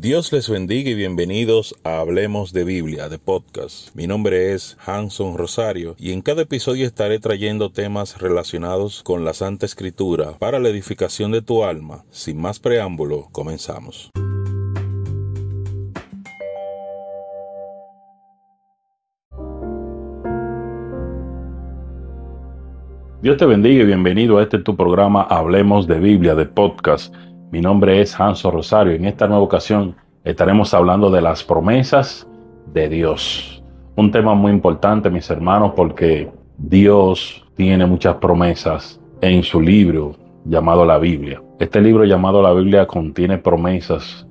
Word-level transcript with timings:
Dios 0.00 0.32
les 0.32 0.48
bendiga 0.48 0.90
y 0.90 0.94
bienvenidos 0.94 1.74
a 1.82 1.98
Hablemos 1.98 2.52
de 2.52 2.62
Biblia, 2.62 3.08
de 3.08 3.18
podcast. 3.18 3.92
Mi 3.96 4.06
nombre 4.06 4.52
es 4.52 4.78
Hanson 4.86 5.36
Rosario 5.36 5.96
y 5.98 6.12
en 6.12 6.22
cada 6.22 6.42
episodio 6.42 6.86
estaré 6.86 7.18
trayendo 7.18 7.72
temas 7.72 8.20
relacionados 8.20 9.02
con 9.02 9.24
la 9.24 9.34
Santa 9.34 9.66
Escritura 9.66 10.38
para 10.38 10.60
la 10.60 10.68
edificación 10.68 11.32
de 11.32 11.42
tu 11.42 11.64
alma. 11.64 12.04
Sin 12.12 12.40
más 12.40 12.60
preámbulo, 12.60 13.26
comenzamos. 13.32 14.12
Dios 23.20 23.36
te 23.36 23.46
bendiga 23.46 23.82
y 23.82 23.86
bienvenido 23.86 24.38
a 24.38 24.44
este 24.44 24.60
tu 24.60 24.76
programa 24.76 25.22
Hablemos 25.22 25.88
de 25.88 25.98
Biblia, 25.98 26.36
de 26.36 26.46
podcast. 26.46 27.12
Mi 27.50 27.62
nombre 27.62 28.02
es 28.02 28.18
Hanso 28.20 28.50
Rosario. 28.50 28.92
En 28.92 29.06
esta 29.06 29.26
nueva 29.26 29.42
ocasión 29.42 29.96
estaremos 30.22 30.74
hablando 30.74 31.10
de 31.10 31.22
las 31.22 31.42
promesas 31.42 32.28
de 32.74 32.90
Dios. 32.90 33.62
Un 33.96 34.10
tema 34.10 34.34
muy 34.34 34.52
importante, 34.52 35.08
mis 35.08 35.30
hermanos, 35.30 35.72
porque 35.74 36.30
Dios 36.58 37.46
tiene 37.56 37.86
muchas 37.86 38.16
promesas 38.16 39.00
en 39.22 39.42
su 39.42 39.62
libro 39.62 40.14
llamado 40.44 40.84
la 40.84 40.98
Biblia. 40.98 41.42
Este 41.58 41.80
libro 41.80 42.04
llamado 42.04 42.42
la 42.42 42.52
Biblia 42.52 42.86
contiene 42.86 43.38
promesas 43.38 44.26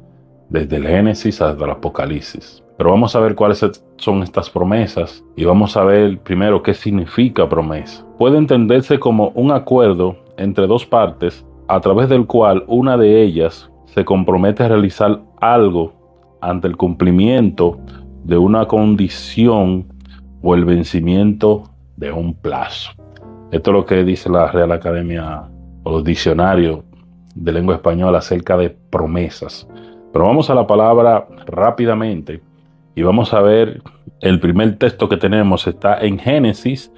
desde 0.50 0.76
el 0.76 0.86
Génesis 0.86 1.42
hasta 1.42 1.66
el 1.66 1.72
Apocalipsis. 1.72 2.64
Pero 2.78 2.92
vamos 2.92 3.16
a 3.16 3.20
ver 3.20 3.34
cuáles 3.34 3.66
son 3.98 4.22
estas 4.22 4.48
promesas 4.52 5.24
y 5.36 5.44
vamos 5.44 5.76
a 5.76 5.84
ver 5.84 6.20
primero 6.20 6.62
qué 6.62 6.76
significa 6.76 7.50
promesa. 7.50 8.06
Puede 8.20 8.38
entenderse 8.38 9.00
como 9.00 9.30
un 9.30 9.52
acuerdo 9.52 10.18
entre 10.38 10.68
dos 10.68 10.86
partes 10.86 11.44
a 11.68 11.80
través 11.82 12.10
del 12.10 12.26
cual 12.26 12.64
una 12.68 12.98
de 12.98 13.22
ellas 13.22 13.70
se 13.86 14.06
compromete 14.06 14.64
a 14.64 14.70
realizar 14.70 15.22
algo 15.40 15.94
ante 16.42 16.68
el 16.68 16.78
cumplimiento 16.78 17.80
de 18.24 18.38
una 18.38 18.66
condición 18.66 19.88
o 20.42 20.56
el 20.56 20.66
vencimiento 20.66 21.64
de 21.96 22.12
un 22.12 22.34
plazo. 22.34 22.92
Esto 23.52 23.72
es 23.72 23.74
lo 23.74 23.86
que 23.86 24.04
dice 24.04 24.30
la 24.30 24.52
Real 24.52 24.72
Academia 24.72 25.44
o 25.84 25.92
los 25.92 26.04
diccionarios 26.04 26.82
de 27.34 27.52
lengua 27.52 27.76
española 27.76 28.20
acerca 28.20 28.58
de 28.58 28.70
promesas. 28.70 29.68
Pero 30.12 30.26
vamos 30.26 30.50
a 30.50 30.56
la 30.56 30.68
palabra 30.68 31.28
rápidamente 31.46 32.42
y 32.96 33.04
vamos 33.04 33.34
a 33.34 33.42
ver 33.42 33.82
el 34.22 34.40
primer 34.40 34.78
texto 34.78 35.08
que 35.08 35.18
tenemos 35.18 35.68
está 35.68 36.00
en 36.00 36.18
Génesis 36.18 36.92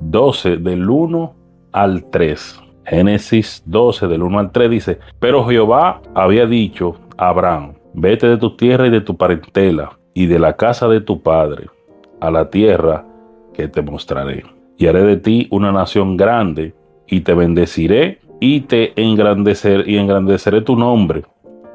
12 0.00 0.58
del 0.58 0.88
1 0.88 1.34
al 1.72 2.04
3. 2.10 2.60
Génesis 2.90 3.62
12 3.66 4.08
del 4.08 4.24
1 4.24 4.38
al 4.40 4.50
3 4.50 4.68
dice, 4.68 4.98
pero 5.20 5.46
Jehová 5.46 6.02
había 6.12 6.44
dicho 6.46 6.96
a 7.16 7.28
Abraham, 7.28 7.74
vete 7.94 8.26
de 8.26 8.36
tu 8.36 8.56
tierra 8.56 8.88
y 8.88 8.90
de 8.90 9.00
tu 9.00 9.16
parentela 9.16 9.96
y 10.12 10.26
de 10.26 10.40
la 10.40 10.56
casa 10.56 10.88
de 10.88 11.00
tu 11.00 11.22
padre 11.22 11.66
a 12.18 12.32
la 12.32 12.50
tierra 12.50 13.06
que 13.54 13.68
te 13.68 13.80
mostraré. 13.80 14.42
Y 14.76 14.88
haré 14.88 15.04
de 15.04 15.18
ti 15.18 15.46
una 15.52 15.70
nación 15.70 16.16
grande 16.16 16.74
y 17.06 17.20
te 17.20 17.32
bendeciré 17.32 18.18
y 18.40 18.62
te 18.62 19.00
engrandecer 19.00 19.88
y 19.88 19.96
engrandeceré 19.96 20.60
tu 20.60 20.74
nombre 20.74 21.22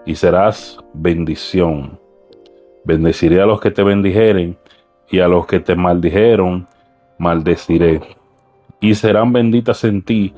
y 0.05 0.15
serás 0.15 0.79
bendición. 0.93 1.97
Bendeciré 2.83 3.41
a 3.41 3.45
los 3.45 3.61
que 3.61 3.71
te 3.71 3.83
bendijeren 3.83 4.57
y 5.09 5.19
a 5.19 5.29
los 5.29 5.47
que 5.47 5.61
te 5.61 5.75
maldijeron 5.75 6.67
maldeciré. 7.19 8.01
Y 8.81 8.95
serán 8.95 9.31
benditas 9.31 9.85
en 9.85 10.01
ti 10.01 10.33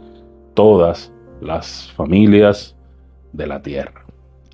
todas 0.58 1.14
las 1.40 1.92
familias 1.96 2.76
de 3.32 3.46
la 3.46 3.62
tierra. 3.62 4.04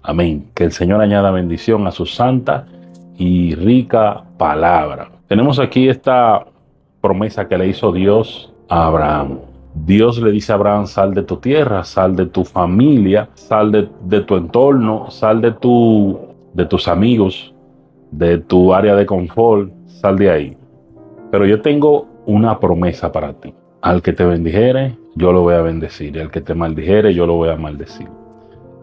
Amén. 0.02 0.50
Que 0.54 0.66
el 0.66 0.74
Señor 0.74 1.00
añada 1.00 1.32
bendición 1.32 1.88
a 1.88 1.92
su 1.92 2.06
santa 2.06 2.68
y 3.18 3.56
rica 3.56 4.26
palabra. 4.38 5.10
Tenemos 5.28 5.60
aquí 5.60 5.88
esta 5.88 6.46
promesa 7.00 7.48
que 7.48 7.58
le 7.58 7.70
hizo 7.70 7.94
Dios 7.94 8.54
a 8.68 8.88
Abraham. 8.88 9.40
Dios 9.76 10.22
le 10.22 10.32
dice 10.32 10.52
a 10.52 10.56
Abraham, 10.56 10.88
sal 10.88 11.14
de 11.14 11.24
tu 11.24 11.38
tierra, 11.38 11.86
sal 11.86 12.18
de 12.18 12.26
tu 12.26 12.44
familia, 12.44 13.30
sal 13.36 13.72
de, 13.72 14.22
tu 14.22 14.36
entorno, 14.36 15.10
sal 15.10 15.40
de, 15.40 15.56
de 16.54 16.66
tus 16.66 16.88
amigos, 16.90 17.56
de 18.12 18.40
tu 18.40 18.74
área 18.74 18.94
de 18.94 19.06
confort, 19.06 19.72
sal 19.88 20.18
de 20.18 20.30
ahí. 20.30 20.58
Pero 21.32 21.46
yo 21.46 21.62
tengo 21.62 22.08
una 22.26 22.60
promesa 22.60 23.10
para 23.10 23.32
ti. 23.32 23.54
Al 23.82 24.02
que 24.02 24.12
te 24.12 24.26
bendijere, 24.26 24.98
yo 25.16 25.32
lo 25.32 25.42
voy 25.42 25.56
a 25.56 25.62
bendecir. 25.62 26.20
Al 26.20 26.32
que 26.32 26.42
te 26.42 26.54
maldijere, 26.54 27.14
yo 27.14 27.26
lo 27.26 27.36
voy 27.36 27.50
a 27.50 27.56
maldecir. 27.56 28.08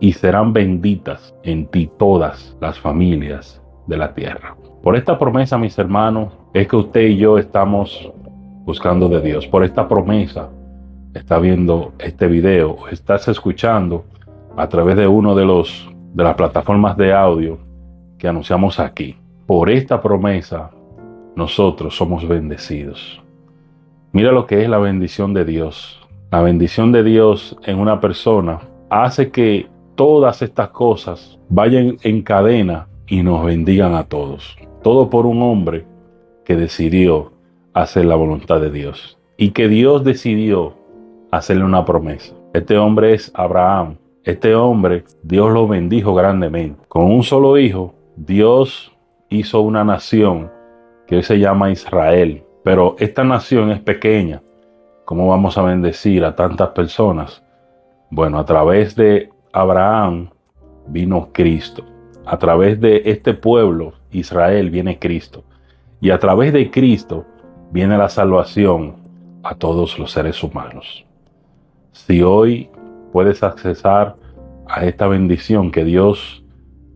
Y 0.00 0.12
serán 0.12 0.52
benditas 0.52 1.34
en 1.42 1.66
ti 1.66 1.90
todas 1.98 2.56
las 2.60 2.78
familias 2.78 3.62
de 3.86 3.96
la 3.96 4.14
tierra. 4.14 4.56
Por 4.82 4.96
esta 4.96 5.18
promesa, 5.18 5.58
mis 5.58 5.78
hermanos, 5.78 6.32
es 6.54 6.66
que 6.66 6.76
usted 6.76 7.02
y 7.02 7.16
yo 7.16 7.38
estamos 7.38 8.10
buscando 8.64 9.08
de 9.08 9.20
Dios. 9.20 9.46
Por 9.46 9.64
esta 9.64 9.86
promesa, 9.88 10.48
está 11.14 11.38
viendo 11.38 11.92
este 11.98 12.26
video, 12.26 12.88
estás 12.90 13.28
escuchando 13.28 14.04
a 14.56 14.68
través 14.68 14.96
de 14.96 15.06
uno 15.06 15.34
de 15.34 15.44
los 15.44 15.90
de 16.14 16.24
las 16.24 16.34
plataformas 16.34 16.96
de 16.96 17.12
audio 17.12 17.58
que 18.18 18.28
anunciamos 18.28 18.80
aquí. 18.80 19.16
Por 19.46 19.70
esta 19.70 20.00
promesa, 20.00 20.70
nosotros 21.36 21.96
somos 21.96 22.26
bendecidos. 22.26 23.22
Mira 24.12 24.32
lo 24.32 24.46
que 24.46 24.62
es 24.62 24.68
la 24.68 24.78
bendición 24.78 25.34
de 25.34 25.44
Dios. 25.44 25.99
La 26.30 26.42
bendición 26.42 26.92
de 26.92 27.02
Dios 27.02 27.56
en 27.64 27.80
una 27.80 28.00
persona 28.00 28.60
hace 28.88 29.32
que 29.32 29.66
todas 29.96 30.42
estas 30.42 30.68
cosas 30.68 31.40
vayan 31.48 31.96
en 32.04 32.22
cadena 32.22 32.86
y 33.08 33.24
nos 33.24 33.44
bendigan 33.44 33.94
a 33.96 34.04
todos. 34.04 34.56
Todo 34.80 35.10
por 35.10 35.26
un 35.26 35.42
hombre 35.42 35.86
que 36.44 36.54
decidió 36.54 37.32
hacer 37.74 38.04
la 38.04 38.14
voluntad 38.14 38.60
de 38.60 38.70
Dios 38.70 39.18
y 39.38 39.50
que 39.50 39.66
Dios 39.66 40.04
decidió 40.04 40.74
hacerle 41.32 41.64
una 41.64 41.84
promesa. 41.84 42.32
Este 42.54 42.78
hombre 42.78 43.14
es 43.14 43.32
Abraham. 43.34 43.96
Este 44.22 44.54
hombre, 44.54 45.02
Dios 45.24 45.50
lo 45.50 45.66
bendijo 45.66 46.14
grandemente. 46.14 46.80
Con 46.86 47.06
un 47.06 47.24
solo 47.24 47.58
hijo, 47.58 47.92
Dios 48.16 48.92
hizo 49.30 49.62
una 49.62 49.82
nación 49.82 50.48
que 51.08 51.16
hoy 51.16 51.22
se 51.24 51.40
llama 51.40 51.72
Israel. 51.72 52.44
Pero 52.62 52.94
esta 53.00 53.24
nación 53.24 53.72
es 53.72 53.80
pequeña. 53.80 54.42
¿Cómo 55.10 55.26
vamos 55.26 55.58
a 55.58 55.62
bendecir 55.62 56.24
a 56.24 56.36
tantas 56.36 56.68
personas? 56.68 57.42
Bueno, 58.12 58.38
a 58.38 58.44
través 58.44 58.94
de 58.94 59.28
Abraham 59.52 60.30
vino 60.86 61.30
Cristo. 61.32 61.84
A 62.24 62.38
través 62.38 62.80
de 62.80 63.02
este 63.06 63.34
pueblo, 63.34 63.94
Israel, 64.12 64.70
viene 64.70 65.00
Cristo. 65.00 65.42
Y 66.00 66.10
a 66.10 66.20
través 66.20 66.52
de 66.52 66.70
Cristo 66.70 67.26
viene 67.72 67.98
la 67.98 68.08
salvación 68.08 68.98
a 69.42 69.56
todos 69.56 69.98
los 69.98 70.12
seres 70.12 70.44
humanos. 70.44 71.04
Si 71.90 72.22
hoy 72.22 72.70
puedes 73.12 73.42
accesar 73.42 74.14
a 74.68 74.84
esta 74.84 75.08
bendición 75.08 75.72
que 75.72 75.84
Dios 75.84 76.44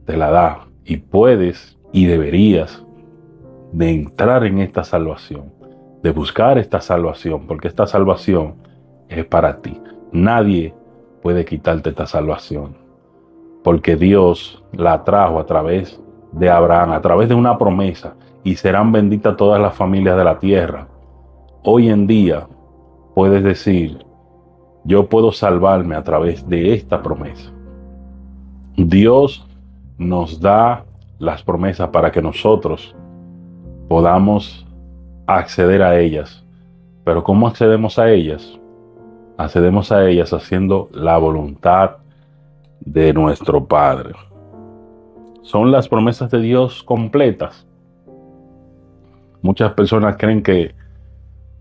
te 0.06 0.16
la 0.16 0.30
da 0.30 0.68
y 0.84 0.98
puedes 0.98 1.76
y 1.90 2.06
deberías 2.06 2.80
de 3.72 3.90
entrar 3.90 4.44
en 4.44 4.60
esta 4.60 4.84
salvación, 4.84 5.53
de 6.04 6.10
buscar 6.10 6.58
esta 6.58 6.82
salvación, 6.82 7.46
porque 7.46 7.66
esta 7.66 7.86
salvación 7.86 8.56
es 9.08 9.24
para 9.24 9.62
ti. 9.62 9.80
Nadie 10.12 10.74
puede 11.22 11.46
quitarte 11.46 11.88
esta 11.88 12.06
salvación, 12.06 12.76
porque 13.62 13.96
Dios 13.96 14.62
la 14.72 15.02
trajo 15.02 15.38
a 15.40 15.46
través 15.46 15.98
de 16.32 16.50
Abraham, 16.50 16.92
a 16.92 17.00
través 17.00 17.30
de 17.30 17.34
una 17.34 17.56
promesa, 17.56 18.16
y 18.42 18.56
serán 18.56 18.92
benditas 18.92 19.34
todas 19.38 19.58
las 19.58 19.74
familias 19.74 20.18
de 20.18 20.24
la 20.24 20.38
tierra. 20.38 20.88
Hoy 21.62 21.88
en 21.88 22.06
día 22.06 22.48
puedes 23.14 23.42
decir, 23.42 24.04
yo 24.84 25.08
puedo 25.08 25.32
salvarme 25.32 25.96
a 25.96 26.02
través 26.02 26.46
de 26.46 26.74
esta 26.74 27.00
promesa. 27.00 27.50
Dios 28.76 29.48
nos 29.96 30.38
da 30.38 30.84
las 31.18 31.42
promesas 31.42 31.88
para 31.88 32.12
que 32.12 32.20
nosotros 32.20 32.94
podamos 33.88 34.66
acceder 35.26 35.82
a 35.82 35.98
ellas. 35.98 36.44
Pero 37.04 37.22
¿cómo 37.22 37.48
accedemos 37.48 37.98
a 37.98 38.10
ellas? 38.10 38.58
Accedemos 39.36 39.92
a 39.92 40.08
ellas 40.08 40.32
haciendo 40.32 40.88
la 40.92 41.18
voluntad 41.18 41.96
de 42.80 43.12
nuestro 43.12 43.64
Padre. 43.66 44.14
Son 45.42 45.70
las 45.70 45.88
promesas 45.88 46.30
de 46.30 46.40
Dios 46.40 46.82
completas. 46.82 47.66
Muchas 49.42 49.72
personas 49.72 50.16
creen 50.16 50.42
que 50.42 50.74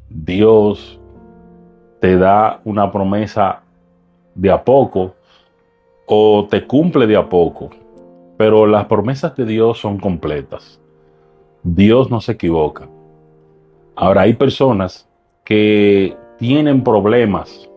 Dios 0.09 0.99
te 1.99 2.17
da 2.17 2.61
una 2.63 2.91
promesa 2.91 3.63
de 4.35 4.51
a 4.51 4.63
poco 4.63 5.15
o 6.05 6.47
te 6.49 6.65
cumple 6.65 7.07
de 7.07 7.17
a 7.17 7.27
poco. 7.27 7.69
Pero 8.37 8.65
las 8.65 8.85
promesas 8.85 9.35
de 9.35 9.45
Dios 9.45 9.79
son 9.79 9.99
completas. 9.99 10.79
Dios 11.63 12.09
no 12.09 12.21
se 12.21 12.33
equivoca. 12.33 12.87
Ahora 13.95 14.21
hay 14.21 14.33
personas 14.33 15.07
que 15.43 16.17
tienen 16.37 16.83
problemas, 16.83 17.69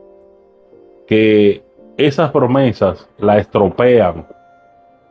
que 1.07 1.63
esas 1.97 2.31
promesas 2.31 3.09
la 3.19 3.39
estropean 3.39 4.27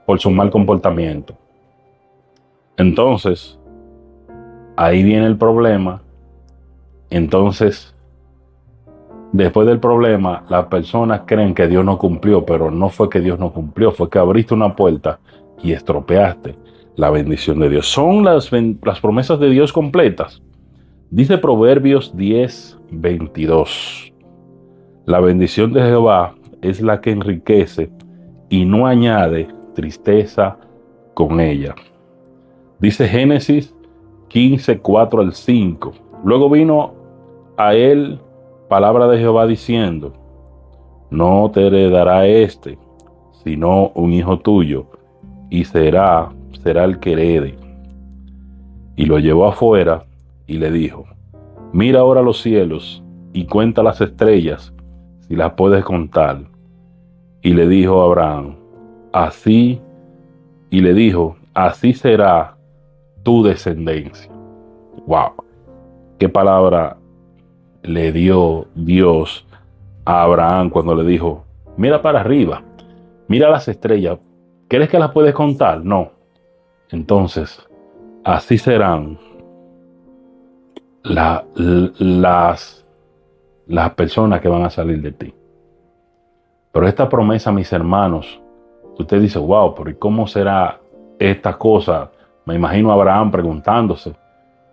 por 0.05 0.19
su 0.19 0.29
mal 0.29 0.49
comportamiento. 0.49 1.35
Entonces, 2.77 3.57
ahí 4.75 5.03
viene 5.03 5.25
el 5.25 5.37
problema. 5.37 6.01
Entonces, 7.09 7.95
después 9.31 9.67
del 9.67 9.79
problema, 9.79 10.43
las 10.49 10.65
personas 10.65 11.21
creen 11.25 11.53
que 11.53 11.67
Dios 11.67 11.85
no 11.85 11.97
cumplió, 11.97 12.45
pero 12.45 12.71
no 12.71 12.89
fue 12.89 13.09
que 13.09 13.21
Dios 13.21 13.39
no 13.39 13.51
cumplió, 13.51 13.91
fue 13.91 14.09
que 14.09 14.19
abriste 14.19 14.53
una 14.53 14.75
puerta 14.75 15.19
y 15.61 15.71
estropeaste 15.71 16.55
la 16.95 17.09
bendición 17.09 17.59
de 17.59 17.69
Dios. 17.69 17.87
Son 17.87 18.23
las, 18.23 18.51
las 18.51 18.99
promesas 18.99 19.39
de 19.39 19.49
Dios 19.49 19.71
completas. 19.71 20.41
Dice 21.15 21.37
Proverbios 21.37 22.13
10, 22.17 22.77
22. 22.91 24.13
La 25.05 25.21
bendición 25.21 25.71
de 25.71 25.81
Jehová 25.81 26.35
es 26.61 26.81
la 26.81 26.99
que 26.99 27.11
enriquece 27.11 27.89
y 28.49 28.65
no 28.65 28.85
añade 28.85 29.47
tristeza 29.75 30.57
con 31.13 31.39
ella. 31.39 31.73
Dice 32.79 33.07
Génesis 33.07 33.73
15, 34.27 34.79
4 34.79 35.21
al 35.21 35.31
5. 35.31 35.93
Luego 36.25 36.49
vino 36.49 36.93
a 37.55 37.73
él 37.75 38.19
palabra 38.67 39.07
de 39.07 39.17
Jehová 39.17 39.47
diciendo, 39.47 40.11
no 41.11 41.49
te 41.49 41.67
heredará 41.67 42.27
este, 42.27 42.77
sino 43.41 43.87
un 43.95 44.11
hijo 44.11 44.39
tuyo, 44.39 44.87
y 45.49 45.63
será, 45.63 46.33
será 46.61 46.83
el 46.83 46.99
que 46.99 47.13
herede. 47.13 47.55
Y 48.97 49.05
lo 49.05 49.17
llevó 49.19 49.45
afuera 49.45 50.03
y 50.47 50.57
le 50.57 50.71
dijo, 50.71 51.05
mira 51.73 51.99
ahora 52.01 52.21
los 52.21 52.41
cielos 52.41 53.03
y 53.33 53.45
cuenta 53.45 53.83
las 53.83 54.01
estrellas, 54.01 54.73
si 55.21 55.35
las 55.35 55.53
puedes 55.53 55.83
contar. 55.83 56.39
Y 57.41 57.53
le 57.53 57.67
dijo 57.67 58.01
a 58.01 58.05
Abraham, 58.05 58.55
así, 59.11 59.81
y 60.69 60.81
le 60.81 60.93
dijo, 60.93 61.35
así 61.53 61.93
será 61.93 62.57
tu 63.23 63.43
descendencia. 63.43 64.31
Wow. 65.07 65.33
Qué 66.17 66.29
palabra 66.29 66.97
le 67.83 68.11
dio 68.11 68.67
Dios 68.75 69.45
a 70.05 70.23
Abraham 70.23 70.69
cuando 70.69 70.95
le 70.95 71.03
dijo, 71.03 71.43
mira 71.77 72.01
para 72.01 72.21
arriba, 72.21 72.63
mira 73.27 73.49
las 73.49 73.67
estrellas, 73.67 74.19
¿crees 74.67 74.89
que 74.89 74.99
las 74.99 75.11
puedes 75.11 75.33
contar? 75.33 75.83
No. 75.83 76.11
Entonces, 76.89 77.67
así 78.23 78.57
serán 78.57 79.17
las, 81.05 82.85
las 83.67 83.91
personas 83.95 84.41
que 84.41 84.47
van 84.47 84.63
a 84.63 84.69
salir 84.69 85.01
de 85.01 85.11
ti. 85.11 85.33
Pero 86.71 86.87
esta 86.87 87.07
promesa, 87.07 87.51
mis 87.51 87.71
hermanos, 87.71 88.41
usted 88.97 89.21
dice, 89.21 89.39
wow, 89.39 89.73
pero 89.73 89.89
¿y 89.89 89.95
cómo 89.95 90.27
será 90.27 90.79
esta 91.17 91.57
cosa 91.57 92.11
me 92.45 92.55
imagino 92.55 92.91
a 92.91 92.93
Abraham 92.93 93.31
preguntándose, 93.31 94.13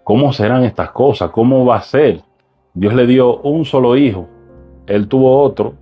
¿cómo 0.04 0.32
serán 0.32 0.64
estas 0.64 0.90
cosas? 0.90 1.30
¿Cómo 1.30 1.64
va 1.64 1.76
a 1.76 1.82
ser? 1.82 2.20
Dios 2.74 2.94
le 2.94 3.06
dio 3.06 3.38
un 3.38 3.64
solo 3.64 3.96
hijo, 3.96 4.28
él 4.86 5.08
tuvo 5.08 5.40
otro, 5.40 5.74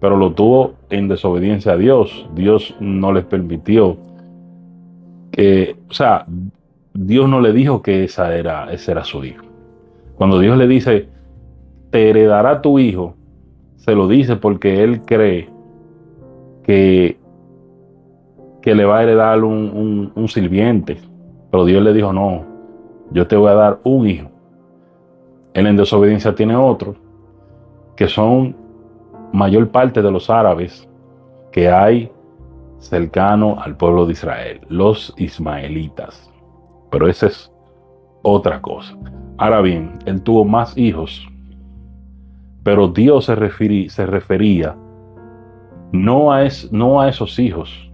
pero 0.00 0.16
lo 0.16 0.32
tuvo 0.32 0.74
en 0.88 1.08
desobediencia 1.08 1.72
a 1.72 1.76
Dios. 1.76 2.26
Dios 2.34 2.74
no 2.80 3.12
les 3.12 3.24
permitió 3.24 3.98
que, 5.30 5.76
o 5.88 5.92
sea, 5.92 6.24
Dios 6.94 7.28
no 7.28 7.40
le 7.40 7.52
dijo 7.52 7.82
que 7.82 8.04
esa 8.04 8.34
era, 8.34 8.72
ese 8.72 8.92
era 8.92 9.04
su 9.04 9.24
hijo. 9.24 9.44
Cuando 10.20 10.38
Dios 10.38 10.58
le 10.58 10.68
dice, 10.68 11.08
te 11.88 12.10
heredará 12.10 12.60
tu 12.60 12.78
hijo, 12.78 13.14
se 13.76 13.94
lo 13.94 14.06
dice 14.06 14.36
porque 14.36 14.84
él 14.84 15.00
cree 15.00 15.48
que, 16.62 17.18
que 18.60 18.74
le 18.74 18.84
va 18.84 18.98
a 18.98 19.02
heredar 19.02 19.42
un, 19.42 20.12
un 20.14 20.28
sirviente, 20.28 20.98
pero 21.50 21.64
Dios 21.64 21.82
le 21.82 21.94
dijo, 21.94 22.12
no, 22.12 22.44
yo 23.12 23.26
te 23.26 23.34
voy 23.34 23.48
a 23.48 23.54
dar 23.54 23.80
un 23.82 24.06
hijo. 24.06 24.28
Él 25.54 25.66
en 25.66 25.78
desobediencia 25.78 26.34
tiene 26.34 26.54
otro, 26.54 26.96
que 27.96 28.06
son 28.06 28.54
mayor 29.32 29.70
parte 29.70 30.02
de 30.02 30.10
los 30.10 30.28
árabes 30.28 30.86
que 31.50 31.70
hay 31.70 32.12
cercano 32.76 33.56
al 33.58 33.74
pueblo 33.74 34.04
de 34.04 34.12
Israel, 34.12 34.60
los 34.68 35.14
ismaelitas. 35.16 36.30
Pero 36.90 37.08
esa 37.08 37.28
es 37.28 37.50
otra 38.20 38.60
cosa. 38.60 38.94
Ahora 39.40 39.62
bien, 39.62 39.92
él 40.04 40.20
tuvo 40.20 40.44
más 40.44 40.76
hijos, 40.76 41.26
pero 42.62 42.88
Dios 42.88 43.24
se, 43.24 43.34
refería 43.34 44.76
no 45.92 46.30
a, 46.30 46.44
esos 46.44 47.38
hijos. 47.38 47.90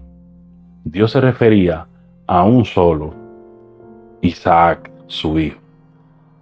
Dios 0.83 1.13
se 1.13 1.21
refería 1.21 1.87
a 2.27 2.43
un 2.43 2.65
solo 2.65 3.15
Isaac, 4.23 4.91
su 5.07 5.39
hijo. 5.39 5.61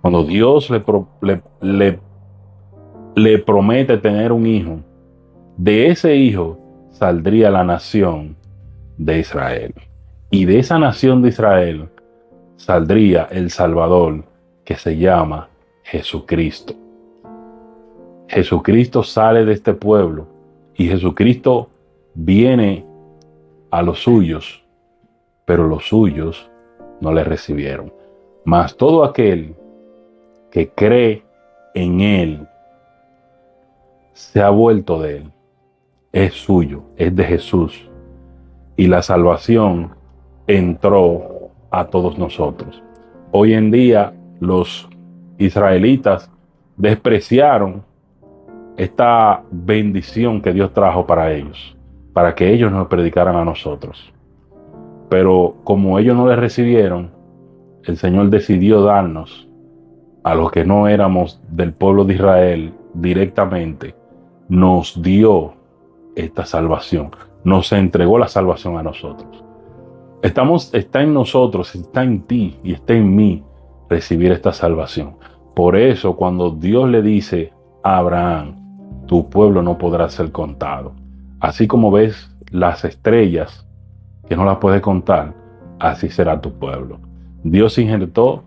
Cuando 0.00 0.24
Dios 0.24 0.70
le, 0.70 2.00
le, 3.14 3.38
promete 3.40 3.98
tener 3.98 4.32
un 4.32 4.46
hijo, 4.46 4.78
de 5.58 5.88
ese 5.88 6.16
hijo 6.16 6.58
saldría 6.92 7.50
la 7.50 7.62
nación 7.62 8.36
de 8.96 9.18
Israel. 9.18 9.74
Y 10.30 10.46
de 10.46 10.60
esa 10.60 10.78
nación 10.78 11.20
de 11.20 11.28
Israel 11.28 11.90
saldría 12.56 13.28
el 13.30 13.50
Salvador 13.50 14.32
que 14.64 14.76
se 14.76 14.96
llama 14.96 15.48
Jesucristo. 15.82 16.74
Jesucristo 18.28 19.02
sale 19.02 19.44
de 19.44 19.52
este 19.52 19.74
pueblo 19.74 20.26
y 20.76 20.88
Jesucristo 20.88 21.68
viene 22.14 22.84
a 23.70 23.82
los 23.82 24.02
suyos, 24.02 24.64
pero 25.44 25.66
los 25.66 25.86
suyos 25.88 26.50
no 27.00 27.12
le 27.12 27.24
recibieron. 27.24 27.92
Mas 28.44 28.76
todo 28.76 29.04
aquel 29.04 29.54
que 30.50 30.68
cree 30.70 31.22
en 31.74 32.00
Él 32.00 32.48
se 34.12 34.40
ha 34.40 34.50
vuelto 34.50 35.00
de 35.00 35.18
Él, 35.18 35.32
es 36.12 36.34
suyo, 36.34 36.84
es 36.96 37.14
de 37.14 37.24
Jesús. 37.24 37.90
Y 38.76 38.86
la 38.86 39.02
salvación 39.02 39.94
entró 40.46 41.50
a 41.70 41.86
todos 41.86 42.18
nosotros. 42.18 42.82
Hoy 43.32 43.54
en 43.54 43.72
día 43.72 44.14
los 44.40 44.88
israelitas 45.38 46.30
despreciaron 46.76 47.84
esta 48.76 49.42
bendición 49.50 50.42
que 50.42 50.52
Dios 50.52 50.72
trajo 50.72 51.06
para 51.06 51.32
ellos, 51.32 51.76
para 52.12 52.34
que 52.34 52.52
ellos 52.52 52.72
nos 52.72 52.88
predicaran 52.88 53.36
a 53.36 53.44
nosotros. 53.44 54.12
Pero 55.08 55.56
como 55.64 55.98
ellos 55.98 56.16
no 56.16 56.26
le 56.28 56.36
recibieron, 56.36 57.10
el 57.84 57.96
Señor 57.96 58.30
decidió 58.30 58.82
darnos 58.82 59.48
a 60.24 60.34
los 60.34 60.50
que 60.50 60.64
no 60.64 60.88
éramos 60.88 61.40
del 61.48 61.72
pueblo 61.74 62.04
de 62.04 62.14
Israel 62.14 62.72
directamente, 62.94 63.94
nos 64.48 65.00
dio 65.02 65.54
esta 66.16 66.46
salvación, 66.46 67.10
nos 67.44 67.72
entregó 67.72 68.18
la 68.18 68.28
salvación 68.28 68.78
a 68.78 68.82
nosotros. 68.82 69.44
Estamos, 70.22 70.72
está 70.72 71.02
en 71.02 71.12
nosotros, 71.12 71.74
está 71.74 72.02
en 72.02 72.22
ti 72.22 72.58
y 72.64 72.72
está 72.72 72.94
en 72.94 73.14
mí 73.14 73.42
recibir 73.88 74.32
esta 74.32 74.52
salvación. 74.52 75.16
Por 75.54 75.76
eso 75.76 76.16
cuando 76.16 76.50
Dios 76.50 76.88
le 76.88 77.02
dice 77.02 77.52
a 77.82 77.98
Abraham, 77.98 78.56
tu 79.06 79.28
pueblo 79.28 79.62
no 79.62 79.78
podrá 79.78 80.08
ser 80.08 80.32
contado. 80.32 80.92
Así 81.40 81.66
como 81.66 81.90
ves 81.90 82.34
las 82.50 82.84
estrellas 82.84 83.66
que 84.28 84.36
no 84.36 84.44
la 84.44 84.58
puede 84.58 84.80
contar, 84.80 85.34
así 85.78 86.08
será 86.08 86.40
tu 86.40 86.52
pueblo. 86.52 86.98
Dios 87.42 87.78
injertó 87.78 88.44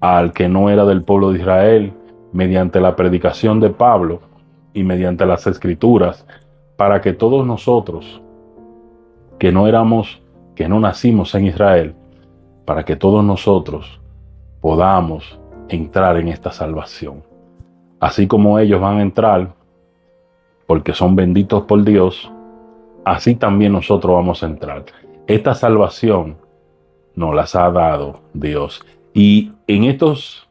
al 0.00 0.32
que 0.32 0.48
no 0.48 0.70
era 0.70 0.84
del 0.84 1.02
pueblo 1.02 1.32
de 1.32 1.38
Israel 1.38 1.92
mediante 2.32 2.80
la 2.80 2.96
predicación 2.96 3.60
de 3.60 3.70
Pablo 3.70 4.20
y 4.74 4.82
mediante 4.82 5.24
las 5.24 5.46
escrituras 5.46 6.26
para 6.76 7.00
que 7.00 7.12
todos 7.12 7.46
nosotros 7.46 8.20
que 9.38 9.52
no 9.52 9.66
éramos, 9.66 10.20
que 10.54 10.68
no 10.68 10.80
nacimos 10.80 11.34
en 11.34 11.46
Israel, 11.46 11.94
para 12.64 12.84
que 12.84 12.96
todos 12.96 13.24
nosotros 13.24 13.97
podamos 14.60 15.38
entrar 15.68 16.16
en 16.16 16.28
esta 16.28 16.50
salvación. 16.50 17.22
Así 18.00 18.26
como 18.26 18.58
ellos 18.58 18.80
van 18.80 18.98
a 18.98 19.02
entrar 19.02 19.54
porque 20.66 20.92
son 20.92 21.16
benditos 21.16 21.64
por 21.64 21.82
Dios, 21.82 22.30
así 23.04 23.34
también 23.34 23.72
nosotros 23.72 24.14
vamos 24.14 24.42
a 24.42 24.46
entrar. 24.46 24.84
Esta 25.26 25.54
salvación 25.54 26.36
nos 27.14 27.34
las 27.34 27.56
ha 27.56 27.70
dado 27.70 28.20
Dios. 28.34 28.84
Y 29.14 29.52
en 29.66 29.84
estos 29.84 30.48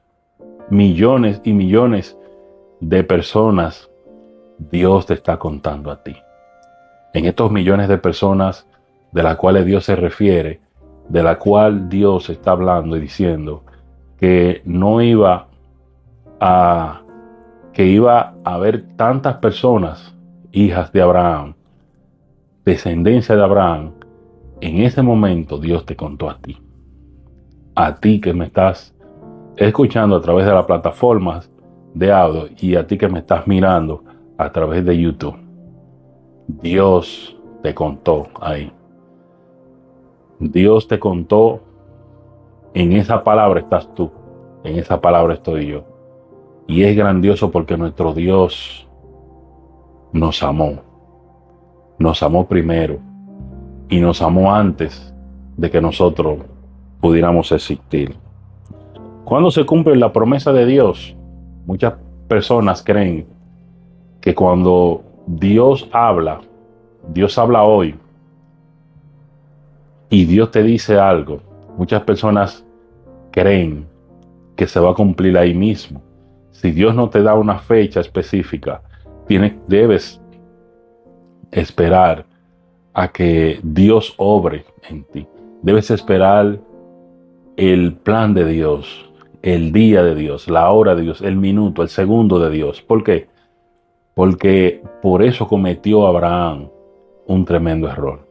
millones 0.69 1.41
y 1.43 1.53
millones 1.53 2.17
de 2.79 3.03
personas, 3.03 3.89
Dios 4.57 5.05
te 5.05 5.13
está 5.13 5.37
contando 5.37 5.91
a 5.91 6.03
ti. 6.03 6.15
En 7.13 7.25
estos 7.25 7.51
millones 7.51 7.87
de 7.87 7.97
personas 7.97 8.67
de 9.11 9.23
las 9.23 9.37
cuales 9.37 9.65
Dios 9.65 9.85
se 9.85 9.95
refiere, 9.95 10.59
de 11.07 11.23
la 11.23 11.39
cual 11.39 11.87
Dios 11.89 12.29
está 12.29 12.51
hablando 12.51 12.97
y 12.97 12.99
diciendo 12.99 13.63
que 14.17 14.61
no 14.65 15.01
iba 15.01 15.47
a 16.39 17.01
que 17.73 17.85
iba 17.85 18.33
a 18.43 18.53
haber 18.55 18.87
tantas 18.95 19.35
personas 19.35 20.15
hijas 20.51 20.91
de 20.91 21.01
Abraham 21.01 21.53
descendencia 22.67 23.33
de 23.33 23.41
Abraham, 23.41 23.93
en 24.59 24.79
ese 24.79 25.01
momento 25.01 25.57
Dios 25.57 25.85
te 25.85 25.95
contó 25.95 26.29
a 26.29 26.37
ti. 26.37 26.57
A 27.75 27.95
ti 27.95 28.19
que 28.19 28.33
me 28.33 28.43
estás 28.43 28.93
escuchando 29.55 30.17
a 30.17 30.21
través 30.21 30.45
de 30.45 30.51
las 30.51 30.65
plataformas 30.65 31.49
de 31.93 32.11
audio 32.11 32.49
y 32.59 32.75
a 32.75 32.85
ti 32.85 32.97
que 32.97 33.07
me 33.07 33.19
estás 33.19 33.47
mirando 33.47 34.03
a 34.37 34.51
través 34.51 34.83
de 34.83 34.99
YouTube. 34.99 35.37
Dios 36.61 37.37
te 37.63 37.73
contó 37.73 38.27
ahí. 38.41 38.69
Dios 40.39 40.89
te 40.89 40.99
contó, 40.99 41.61
en 42.77 42.93
esa 42.93 43.23
palabra 43.23 43.61
estás 43.61 43.91
tú, 43.95 44.11
en 44.63 44.77
esa 44.77 45.01
palabra 45.01 45.33
estoy 45.33 45.65
yo. 45.65 45.83
Y 46.67 46.83
es 46.83 46.95
grandioso 46.95 47.49
porque 47.49 47.75
nuestro 47.75 48.13
Dios 48.13 48.87
nos 50.13 50.43
amó, 50.43 50.75
nos 51.97 52.21
amó 52.21 52.47
primero 52.47 52.99
y 53.89 53.99
nos 53.99 54.21
amó 54.21 54.53
antes 54.53 55.11
de 55.55 55.71
que 55.71 55.81
nosotros 55.81 56.37
pudiéramos 57.01 57.51
existir. 57.51 58.15
Cuando 59.25 59.49
se 59.49 59.65
cumple 59.65 59.95
la 59.95 60.13
promesa 60.13 60.53
de 60.53 60.67
Dios, 60.67 61.15
muchas 61.65 61.95
personas 62.27 62.83
creen 62.83 63.25
que 64.21 64.35
cuando 64.35 65.01
Dios 65.25 65.89
habla, 65.91 66.41
Dios 67.11 67.39
habla 67.39 67.63
hoy, 67.63 67.95
y 70.11 70.25
Dios 70.25 70.51
te 70.51 70.61
dice 70.61 70.99
algo, 70.99 71.39
muchas 71.75 72.03
personas 72.03 72.66
creen 73.37 73.85
que 74.55 74.65
se 74.65 74.79
va 74.79 74.89
a 74.89 74.95
cumplir 74.95 75.37
ahí 75.37 75.53
mismo. 75.53 76.01
Si 76.49 76.71
Dios 76.71 76.95
no 76.95 77.07
te 77.07 77.21
da 77.21 77.35
una 77.35 77.59
fecha 77.59 77.99
específica, 77.99 78.81
tienes, 79.27 79.53
debes 79.67 80.19
esperar 81.51 82.25
a 82.95 83.09
que 83.09 83.59
Dios 83.61 84.15
obre 84.17 84.65
en 84.89 85.03
ti. 85.03 85.27
Debes 85.61 85.91
esperar 85.91 86.57
el 87.57 87.93
plan 87.93 88.33
de 88.33 88.45
Dios, 88.45 89.07
el 89.43 89.71
día 89.71 90.01
de 90.01 90.15
Dios, 90.15 90.49
la 90.49 90.71
hora 90.71 90.95
de 90.95 91.03
Dios, 91.03 91.21
el 91.21 91.35
minuto, 91.35 91.83
el 91.83 91.89
segundo 91.89 92.39
de 92.39 92.49
Dios. 92.49 92.81
¿Por 92.81 93.03
qué? 93.03 93.27
Porque 94.15 94.81
por 95.03 95.21
eso 95.21 95.47
cometió 95.47 96.07
Abraham 96.07 96.69
un 97.27 97.45
tremendo 97.45 97.87
error 97.87 98.25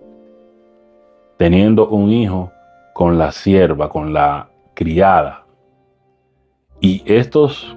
teniendo 1.36 1.88
un 1.88 2.10
hijo 2.10 2.50
con 2.94 3.18
la 3.18 3.30
sierva, 3.30 3.90
con 3.90 4.14
la 4.14 4.48
criada. 4.76 5.44
Y 6.80 7.02
estos, 7.06 7.76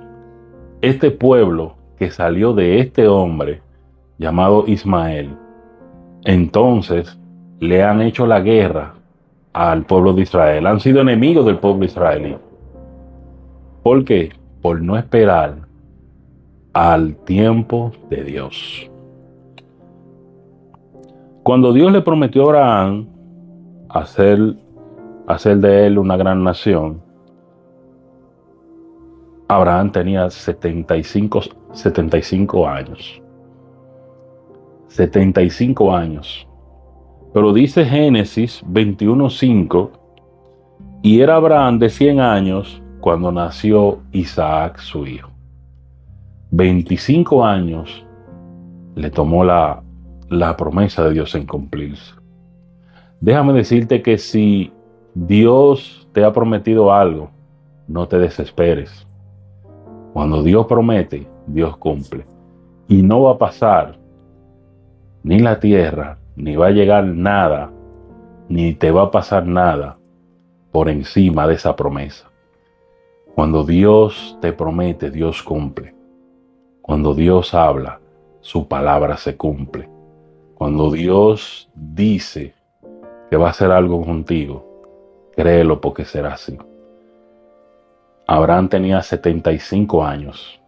este 0.81 1.09
pueblo 1.09 1.75
que 1.97 2.11
salió 2.11 2.53
de 2.53 2.79
este 2.79 3.07
hombre 3.07 3.61
llamado 4.19 4.65
Ismael, 4.67 5.35
entonces 6.25 7.17
le 7.59 7.83
han 7.83 8.01
hecho 8.01 8.27
la 8.27 8.41
guerra 8.41 8.93
al 9.53 9.85
pueblo 9.85 10.13
de 10.13 10.23
Israel. 10.23 10.67
Han 10.67 10.79
sido 10.79 11.01
enemigos 11.01 11.45
del 11.45 11.57
pueblo 11.57 11.85
israelí. 11.85 12.35
¿Por 13.81 14.03
qué? 14.03 14.33
Por 14.61 14.81
no 14.81 14.97
esperar 14.97 15.55
al 16.73 17.15
tiempo 17.15 17.91
de 18.09 18.23
Dios. 18.23 18.89
Cuando 21.43 21.73
Dios 21.73 21.91
le 21.91 22.01
prometió 22.01 22.43
a 22.43 22.45
Abraham 22.45 23.07
hacer, 23.89 24.55
hacer 25.29 25.59
de 25.59 25.85
él 25.85 25.99
una 25.99 26.17
gran 26.17 26.43
nación, 26.43 27.01
Abraham 29.47 29.91
tenía 29.91 30.29
75, 30.29 31.41
75 31.71 32.67
años. 32.67 33.21
75 34.87 35.95
años. 35.95 36.47
Pero 37.31 37.53
dice 37.53 37.85
Génesis 37.85 38.63
21.5, 38.65 39.91
y 41.03 41.21
era 41.21 41.35
Abraham 41.35 41.77
de 41.77 41.89
100 41.89 42.19
años 42.19 42.81
cuando 42.99 43.31
nació 43.31 43.99
Isaac 44.11 44.79
su 44.79 45.05
hijo. 45.05 45.29
25 46.51 47.45
años 47.45 48.03
le 48.95 49.11
tomó 49.11 49.43
la, 49.43 49.83
la 50.29 50.57
promesa 50.57 51.03
de 51.05 51.13
Dios 51.13 51.35
en 51.35 51.45
cumplirse. 51.45 52.15
Déjame 53.21 53.53
decirte 53.53 54.01
que 54.01 54.17
si 54.17 54.71
Dios 55.13 56.07
te 56.13 56.23
ha 56.23 56.31
prometido 56.31 56.93
algo, 56.93 57.29
no 57.87 58.07
te 58.07 58.19
desesperes. 58.19 59.07
Cuando 60.13 60.43
Dios 60.43 60.65
promete, 60.67 61.27
Dios 61.47 61.77
cumple. 61.77 62.25
Y 62.87 63.01
no 63.01 63.23
va 63.23 63.31
a 63.31 63.37
pasar 63.37 63.97
ni 65.23 65.39
la 65.39 65.59
tierra, 65.59 66.17
ni 66.35 66.55
va 66.55 66.67
a 66.67 66.71
llegar 66.71 67.03
nada, 67.05 67.71
ni 68.47 68.73
te 68.73 68.91
va 68.91 69.03
a 69.03 69.11
pasar 69.11 69.45
nada 69.45 69.97
por 70.71 70.89
encima 70.89 71.47
de 71.47 71.55
esa 71.55 71.75
promesa. 71.75 72.29
Cuando 73.35 73.63
Dios 73.63 74.37
te 74.41 74.53
promete, 74.53 75.11
Dios 75.11 75.43
cumple. 75.43 75.93
Cuando 76.81 77.13
Dios 77.13 77.53
habla, 77.53 77.99
su 78.41 78.67
palabra 78.67 79.17
se 79.17 79.37
cumple. 79.37 79.89
Cuando 80.55 80.91
Dios 80.91 81.69
dice, 81.73 82.53
que 83.29 83.37
va 83.37 83.47
a 83.47 83.51
hacer 83.51 83.71
algo 83.71 84.03
contigo, 84.03 84.68
créelo 85.39 85.79
porque 85.79 86.03
será 86.03 86.33
así. 86.33 86.57
Abraham 88.27 88.67
tenía 88.67 89.01
75 89.01 90.03
años 90.03 90.59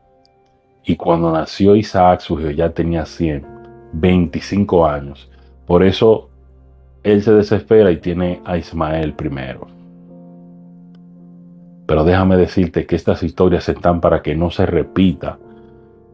y 0.85 0.95
cuando 0.95 1.29
nació 1.29 1.75
Isaac, 1.75 2.21
su 2.21 2.39
hijo, 2.39 2.51
ya 2.51 2.69
tenía 2.69 3.05
100, 3.05 3.45
25 3.91 4.87
años. 4.87 5.29
Por 5.67 5.83
eso 5.83 6.29
él 7.03 7.21
se 7.21 7.33
desespera 7.33 7.91
y 7.91 7.97
tiene 7.97 8.39
a 8.45 8.57
Ismael 8.57 9.13
primero. 9.13 9.67
Pero 11.85 12.05
déjame 12.05 12.37
decirte 12.37 12.85
que 12.85 12.95
estas 12.95 13.23
historias 13.23 13.67
están 13.67 13.99
para 13.99 14.21
que 14.21 14.35
no 14.35 14.51
se 14.51 14.65
repita 14.65 15.37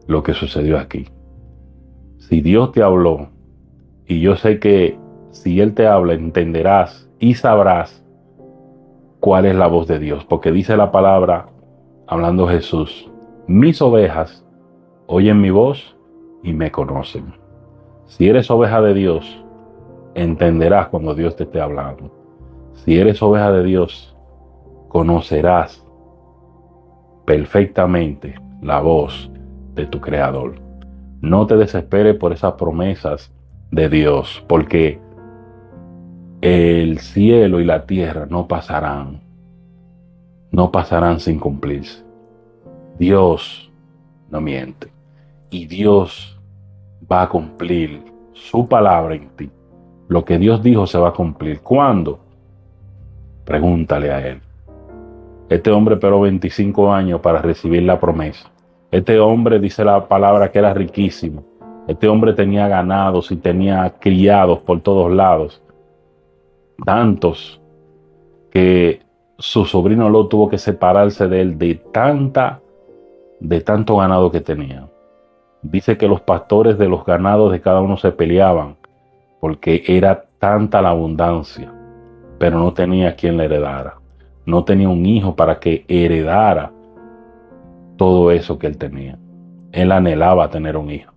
lo 0.08 0.24
que 0.24 0.34
sucedió 0.34 0.80
aquí. 0.80 1.06
Si 2.18 2.40
Dios 2.40 2.72
te 2.72 2.82
habló, 2.82 3.28
y 4.04 4.18
yo 4.18 4.34
sé 4.34 4.58
que 4.58 4.98
si 5.30 5.60
Él 5.60 5.74
te 5.74 5.86
habla, 5.86 6.14
entenderás 6.14 7.08
y 7.20 7.34
sabrás 7.34 8.02
cuál 9.20 9.46
es 9.46 9.54
la 9.54 9.66
voz 9.66 9.86
de 9.86 9.98
Dios. 9.98 10.24
Porque 10.24 10.52
dice 10.52 10.76
la 10.76 10.90
palabra, 10.90 11.46
hablando 12.06 12.48
Jesús, 12.48 13.10
mis 13.46 13.80
ovejas 13.82 14.44
oyen 15.06 15.40
mi 15.40 15.50
voz 15.50 15.96
y 16.42 16.52
me 16.52 16.70
conocen. 16.70 17.34
Si 18.06 18.28
eres 18.28 18.50
oveja 18.50 18.80
de 18.80 18.94
Dios, 18.94 19.44
entenderás 20.14 20.88
cuando 20.88 21.14
Dios 21.14 21.36
te 21.36 21.44
esté 21.44 21.60
hablando. 21.60 22.10
Si 22.74 22.98
eres 22.98 23.22
oveja 23.22 23.52
de 23.52 23.64
Dios, 23.64 24.16
conocerás 24.88 25.84
perfectamente 27.26 28.34
la 28.62 28.80
voz 28.80 29.30
de 29.74 29.86
tu 29.86 30.00
Creador. 30.00 30.54
No 31.20 31.46
te 31.46 31.56
desesperes 31.56 32.16
por 32.16 32.32
esas 32.32 32.54
promesas 32.54 33.32
de 33.70 33.88
Dios, 33.88 34.44
porque 34.48 35.00
el 36.40 37.00
cielo 37.00 37.60
y 37.60 37.64
la 37.64 37.84
tierra 37.84 38.26
no 38.30 38.46
pasarán, 38.46 39.20
no 40.52 40.70
pasarán 40.70 41.18
sin 41.18 41.40
cumplirse. 41.40 42.04
Dios 42.98 43.70
no 44.30 44.40
miente 44.40 44.88
y 45.50 45.66
Dios 45.66 46.38
va 47.10 47.22
a 47.22 47.28
cumplir 47.28 48.02
su 48.32 48.68
palabra 48.68 49.16
en 49.16 49.28
ti. 49.30 49.50
Lo 50.06 50.24
que 50.24 50.38
Dios 50.38 50.62
dijo 50.62 50.86
se 50.86 50.98
va 50.98 51.08
a 51.08 51.12
cumplir. 51.12 51.60
¿Cuándo? 51.60 52.20
Pregúntale 53.44 54.12
a 54.12 54.26
Él. 54.26 54.40
Este 55.48 55.70
hombre 55.70 55.94
esperó 55.94 56.20
25 56.20 56.92
años 56.92 57.20
para 57.20 57.42
recibir 57.42 57.82
la 57.82 57.98
promesa. 57.98 58.48
Este 58.90 59.18
hombre 59.18 59.58
dice 59.58 59.84
la 59.84 60.06
palabra 60.06 60.52
que 60.52 60.60
era 60.60 60.72
riquísimo. 60.72 61.42
Este 61.88 62.06
hombre 62.06 62.32
tenía 62.32 62.68
ganados 62.68 63.30
y 63.32 63.36
tenía 63.36 63.94
criados 63.98 64.60
por 64.60 64.80
todos 64.80 65.10
lados 65.10 65.62
tantos 66.84 67.60
que 68.50 69.00
su 69.38 69.64
sobrino 69.64 70.08
lo 70.08 70.26
tuvo 70.28 70.48
que 70.48 70.58
separarse 70.58 71.28
de 71.28 71.40
él 71.40 71.58
de 71.58 71.76
tanta 71.76 72.60
de 73.40 73.60
tanto 73.60 73.96
ganado 73.96 74.30
que 74.30 74.40
tenía. 74.40 74.88
Dice 75.62 75.96
que 75.96 76.08
los 76.08 76.20
pastores 76.20 76.78
de 76.78 76.88
los 76.88 77.04
ganados 77.04 77.52
de 77.52 77.60
cada 77.60 77.80
uno 77.80 77.96
se 77.96 78.12
peleaban 78.12 78.76
porque 79.40 79.84
era 79.86 80.24
tanta 80.38 80.82
la 80.82 80.90
abundancia, 80.90 81.72
pero 82.38 82.58
no 82.58 82.72
tenía 82.72 83.14
quien 83.14 83.36
le 83.36 83.44
heredara. 83.44 83.94
No 84.46 84.64
tenía 84.64 84.88
un 84.88 85.04
hijo 85.06 85.36
para 85.36 85.60
que 85.60 85.84
heredara 85.88 86.72
todo 87.96 88.30
eso 88.30 88.58
que 88.58 88.66
él 88.66 88.78
tenía. 88.78 89.18
Él 89.72 89.92
anhelaba 89.92 90.48
tener 90.48 90.76
un 90.76 90.90
hijo. 90.90 91.12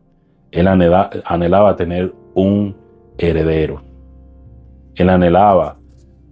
Él 0.52 0.68
anhelaba, 0.68 1.10
anhelaba 1.26 1.76
tener 1.76 2.14
un 2.34 2.76
heredero. 3.18 3.82
Él 4.96 5.10
anhelaba 5.10 5.78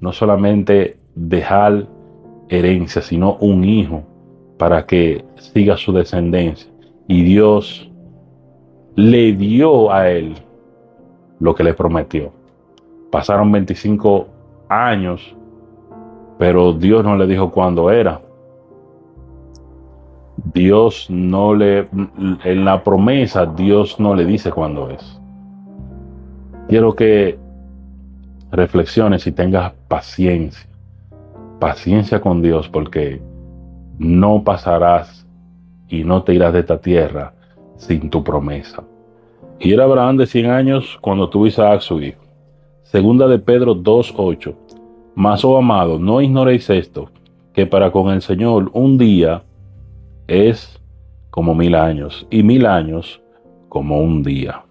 no 0.02 0.12
solamente 0.14 1.00
dejar 1.16 1.88
herencia, 2.50 3.02
sino 3.02 3.36
un 3.36 3.64
hijo 3.64 4.04
para 4.58 4.86
que 4.86 5.26
siga 5.38 5.78
su 5.78 5.94
descendencia. 5.94 6.70
Y 7.08 7.24
Dios 7.24 7.90
le 8.96 9.34
dio 9.34 9.92
a 9.92 10.10
él 10.10 10.36
lo 11.40 11.56
que 11.56 11.64
le 11.64 11.74
prometió. 11.74 12.32
Pasaron 13.12 13.52
25 13.52 14.28
años, 14.68 15.36
pero 16.38 16.74
Dios 16.74 17.04
no 17.04 17.16
le 17.16 17.26
dijo 17.26 17.50
cuándo 17.52 17.90
era. 17.90 18.22
Dios 20.54 21.08
no 21.10 21.54
le, 21.54 21.88
en 22.44 22.66
la 22.66 22.84
promesa, 22.84 23.46
Dios 23.46 24.00
no 24.00 24.16
le 24.16 24.26
dice 24.26 24.52
cuándo 24.52 24.90
es. 24.90 25.20
Quiero 26.68 26.94
que 26.94 27.38
reflexiones 28.52 29.26
y 29.28 29.32
tengas 29.32 29.74
paciencia. 29.88 30.70
Paciencia 31.60 32.22
con 32.22 32.42
Dios 32.42 32.70
porque 32.70 33.22
no 33.98 34.44
pasarás 34.44 35.28
y 35.88 36.04
no 36.04 36.24
te 36.24 36.34
irás 36.34 36.54
de 36.54 36.60
esta 36.60 36.80
tierra 36.80 37.34
sin 37.78 38.10
tu 38.10 38.24
promesa. 38.24 38.84
Y 39.60 39.74
era 39.74 39.84
Abraham 39.84 40.18
de 40.18 40.26
100 40.26 40.50
años 40.50 40.98
cuando 41.02 41.30
tuvo 41.30 41.48
Isaac 41.48 41.82
su 41.82 42.02
hijo. 42.02 42.22
Segunda 42.84 43.28
de 43.28 43.40
Pedro 43.40 43.76
2.8. 43.76 44.56
Mas, 45.16 45.44
oh 45.44 45.58
amado, 45.58 46.00
no 46.00 46.22
ignoréis 46.22 46.70
esto, 46.70 47.10
que 47.54 47.66
para 47.66 47.92
con 47.92 48.10
el 48.10 48.22
Señor 48.22 48.72
un 48.74 48.98
día 48.98 49.44
es 50.28 50.80
como 51.30 51.54
mil 51.54 51.76
años 51.76 52.26
y 52.30 52.42
mil 52.42 52.66
años 52.66 53.22
como 53.68 54.00
un 54.02 54.24
día. 54.24 54.64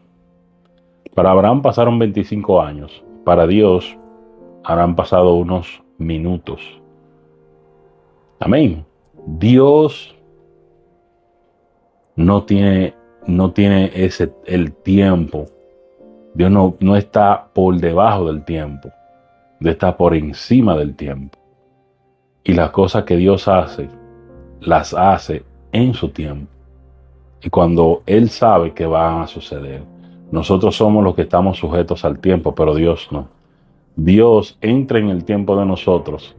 Para 1.15 1.33
Abraham 1.33 1.63
pasaron 1.63 1.99
25 1.99 2.63
años, 2.63 3.03
para 3.29 3.47
Dios 3.47 3.95
habrán 4.65 4.97
pasado 4.97 5.35
unos 5.35 5.83
minutos. 5.99 6.63
Amén. 8.41 8.87
Dios 9.27 10.17
no 12.17 12.45
tiene, 12.45 12.95
no 13.27 13.53
tiene 13.53 13.93
ese, 13.95 14.33
el 14.47 14.73
tiempo. 14.73 15.45
Dios 16.33 16.51
no, 16.51 16.75
no 16.81 16.97
está 16.97 17.49
por 17.53 17.77
debajo 17.77 18.33
del 18.33 18.47
tiempo. 18.47 18.89
Dios 19.61 19.75
está 19.75 19.95
por 19.95 20.15
encima 20.15 20.75
del 20.75 20.97
tiempo. 20.97 21.39
Y 22.45 22.55
las 22.55 22.71
cosas 22.71 23.05
que 23.05 23.19
Dios 23.19 23.47
hace, 23.47 23.91
las 24.61 24.95
hace 24.95 25.45
en 25.73 25.93
su 25.93 26.09
tiempo. 26.09 26.51
Y 27.43 27.51
cuando 27.51 28.03
Él 28.07 28.31
sabe 28.31 28.73
que 28.73 28.87
van 28.87 29.21
a 29.21 29.27
suceder. 29.27 29.98
Nosotros 30.31 30.77
somos 30.77 31.03
los 31.03 31.15
que 31.15 31.23
estamos 31.23 31.59
sujetos 31.59 32.05
al 32.05 32.19
tiempo, 32.19 32.55
pero 32.55 32.75
Dios 32.75 33.09
no. 33.11 33.29
Dios 33.97 34.59
entra 34.61 34.99
en 34.99 35.09
el 35.09 35.25
tiempo 35.25 35.57
de 35.57 35.67
nosotros 35.67 36.37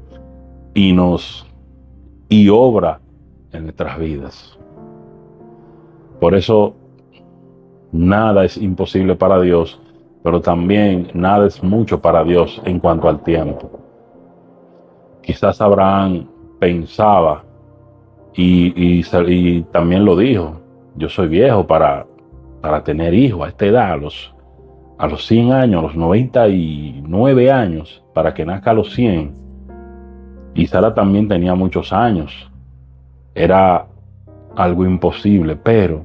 y 0.73 0.93
nos 0.93 1.45
y 2.29 2.47
obra 2.49 3.01
en 3.51 3.63
nuestras 3.63 3.97
vidas. 3.99 4.57
Por 6.19 6.35
eso 6.35 6.75
nada 7.91 8.45
es 8.45 8.57
imposible 8.57 9.15
para 9.15 9.41
Dios, 9.41 9.79
pero 10.23 10.41
también 10.41 11.09
nada 11.13 11.47
es 11.47 11.63
mucho 11.63 12.01
para 12.01 12.23
Dios 12.23 12.61
en 12.65 12.79
cuanto 12.79 13.09
al 13.09 13.23
tiempo. 13.23 13.71
Quizás 15.21 15.59
Abraham 15.61 16.27
pensaba 16.59 17.43
y, 18.35 18.73
y, 18.75 19.63
también 19.71 20.05
lo 20.05 20.15
dijo, 20.15 20.61
yo 20.95 21.09
soy 21.09 21.27
viejo 21.27 21.65
para, 21.65 22.05
para 22.61 22.83
tener 22.83 23.13
hijos 23.13 23.45
a 23.45 23.49
esta 23.49 23.65
edad, 23.65 23.91
a 23.93 23.97
los, 23.97 24.33
a 24.97 25.07
los 25.07 25.25
100 25.25 25.53
años, 25.53 25.79
a 25.79 25.87
los 25.87 25.95
99 25.95 27.51
años, 27.51 28.03
para 28.13 28.33
que 28.33 28.45
nazca 28.45 28.71
a 28.71 28.73
los 28.73 28.93
100. 28.93 29.33
Y 30.55 30.67
Sara 30.67 30.93
también 30.93 31.27
tenía 31.27 31.55
muchos 31.55 31.93
años. 31.93 32.51
Era 33.33 33.87
algo 34.55 34.85
imposible, 34.85 35.55
pero 35.55 36.03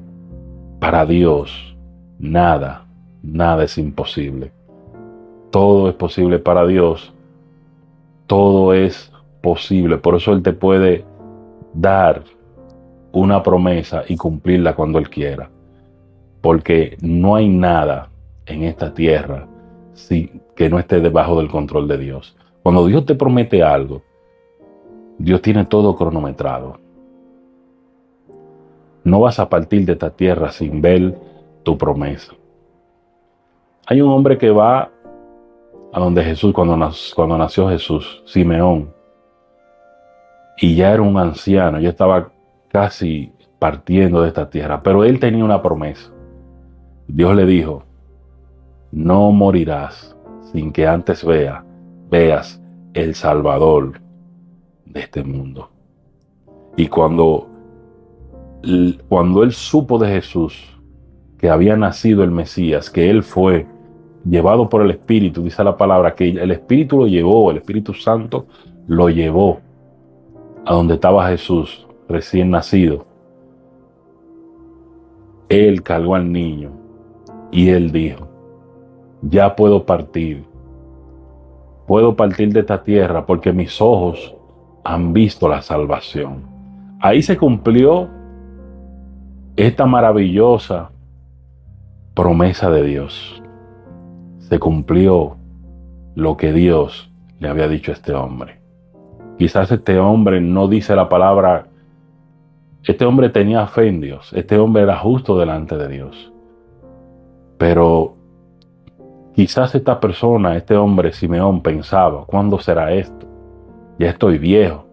para 0.79 1.05
Dios 1.05 1.75
nada, 2.19 2.85
nada 3.21 3.63
es 3.63 3.77
imposible. 3.77 4.51
Todo 5.51 5.89
es 5.89 5.95
posible 5.95 6.39
para 6.39 6.65
Dios. 6.65 7.13
Todo 8.27 8.73
es 8.73 9.11
posible. 9.41 9.97
Por 9.97 10.15
eso 10.15 10.33
Él 10.33 10.41
te 10.41 10.53
puede 10.53 11.05
dar 11.73 12.23
una 13.11 13.41
promesa 13.41 14.03
y 14.07 14.17
cumplirla 14.17 14.75
cuando 14.75 14.99
Él 14.99 15.09
quiera. 15.09 15.49
Porque 16.45 16.95
no 17.01 17.33
hay 17.33 17.49
nada 17.49 18.09
en 18.45 18.65
esta 18.65 18.93
tierra 18.93 19.47
que 20.55 20.69
no 20.69 20.77
esté 20.77 20.99
debajo 20.99 21.39
del 21.39 21.49
control 21.49 21.87
de 21.87 21.97
Dios. 21.97 22.37
Cuando 22.61 22.85
Dios 22.85 23.03
te 23.07 23.15
promete 23.15 23.63
algo, 23.63 24.03
Dios 25.17 25.41
tiene 25.41 25.65
todo 25.65 25.95
cronometrado. 25.95 26.77
No 29.03 29.21
vas 29.21 29.39
a 29.39 29.49
partir 29.49 29.87
de 29.87 29.93
esta 29.93 30.11
tierra 30.11 30.51
sin 30.51 30.83
ver 30.83 31.17
tu 31.63 31.79
promesa. 31.79 32.33
Hay 33.87 34.01
un 34.01 34.11
hombre 34.11 34.37
que 34.37 34.51
va 34.51 34.91
a 35.91 35.99
donde 35.99 36.23
Jesús, 36.23 36.53
cuando, 36.53 36.77
cuando 37.15 37.39
nació 37.39 37.69
Jesús, 37.69 38.21
Simeón, 38.27 38.93
y 40.59 40.75
ya 40.75 40.93
era 40.93 41.01
un 41.01 41.17
anciano, 41.17 41.79
ya 41.79 41.89
estaba 41.89 42.29
casi 42.67 43.33
partiendo 43.57 44.21
de 44.21 44.27
esta 44.27 44.47
tierra, 44.47 44.83
pero 44.83 45.03
él 45.03 45.19
tenía 45.19 45.43
una 45.43 45.63
promesa. 45.63 46.11
Dios 47.07 47.35
le 47.35 47.45
dijo, 47.45 47.83
no 48.91 49.31
morirás 49.31 50.15
sin 50.51 50.71
que 50.71 50.87
antes 50.87 51.23
vea, 51.23 51.63
veas 52.09 52.61
el 52.93 53.13
Salvador 53.13 54.01
de 54.85 55.01
este 55.01 55.23
mundo. 55.23 55.69
Y 56.77 56.87
cuando, 56.87 57.47
cuando 59.07 59.43
él 59.43 59.51
supo 59.51 59.99
de 59.99 60.07
Jesús, 60.07 60.79
que 61.37 61.49
había 61.49 61.77
nacido 61.77 62.23
el 62.23 62.31
Mesías, 62.31 62.89
que 62.89 63.09
él 63.09 63.21
fue 63.21 63.67
llevado 64.23 64.67
por 64.67 64.81
el 64.81 64.91
Espíritu, 64.91 65.43
dice 65.43 65.63
la 65.63 65.77
palabra, 65.77 66.15
que 66.15 66.29
el 66.29 66.51
Espíritu 66.51 66.99
lo 66.99 67.07
llevó, 67.07 67.51
el 67.51 67.57
Espíritu 67.57 67.93
Santo 67.93 68.47
lo 68.87 69.09
llevó 69.09 69.59
a 70.65 70.73
donde 70.73 70.95
estaba 70.95 71.27
Jesús 71.27 71.85
recién 72.09 72.49
nacido. 72.49 73.05
Él 75.49 75.83
cargó 75.83 76.15
al 76.15 76.31
niño 76.31 76.84
y 77.51 77.69
él 77.69 77.91
dijo, 77.91 78.27
ya 79.21 79.55
puedo 79.55 79.85
partir, 79.85 80.45
puedo 81.87 82.15
partir 82.15 82.51
de 82.53 82.61
esta 82.61 82.83
tierra 82.83 83.25
porque 83.25 83.53
mis 83.53 83.81
ojos 83.81 84.35
han 84.83 85.13
visto 85.13 85.47
la 85.47 85.61
salvación. 85.61 86.43
Ahí 86.99 87.21
se 87.21 87.37
cumplió 87.37 88.09
esta 89.55 89.85
maravillosa 89.85 90.91
promesa 92.13 92.69
de 92.69 92.83
Dios. 92.83 93.41
Se 94.39 94.59
cumplió 94.59 95.37
lo 96.15 96.37
que 96.37 96.53
Dios 96.53 97.11
le 97.39 97.49
había 97.49 97.67
dicho 97.67 97.91
a 97.91 97.95
este 97.95 98.13
hombre. 98.13 98.59
Quizás 99.37 99.71
este 99.71 99.99
hombre 99.99 100.39
no 100.39 100.67
dice 100.67 100.95
la 100.95 101.09
palabra, 101.09 101.67
este 102.83 103.05
hombre 103.05 103.29
tenía 103.29 103.67
fe 103.67 103.87
en 103.87 103.99
Dios, 103.99 104.31
este 104.33 104.57
hombre 104.57 104.83
era 104.83 104.97
justo 104.97 105.37
delante 105.37 105.75
de 105.77 105.87
Dios. 105.89 106.31
Pero 107.57 108.15
quizás 109.33 109.75
esta 109.75 109.99
persona, 109.99 110.55
este 110.55 110.75
hombre 110.75 111.13
Simeón, 111.13 111.61
pensaba, 111.61 112.25
¿cuándo 112.25 112.59
será 112.59 112.91
esto? 112.93 113.25
Ya 113.97 114.09
estoy 114.09 114.37
viejo. 114.37 114.85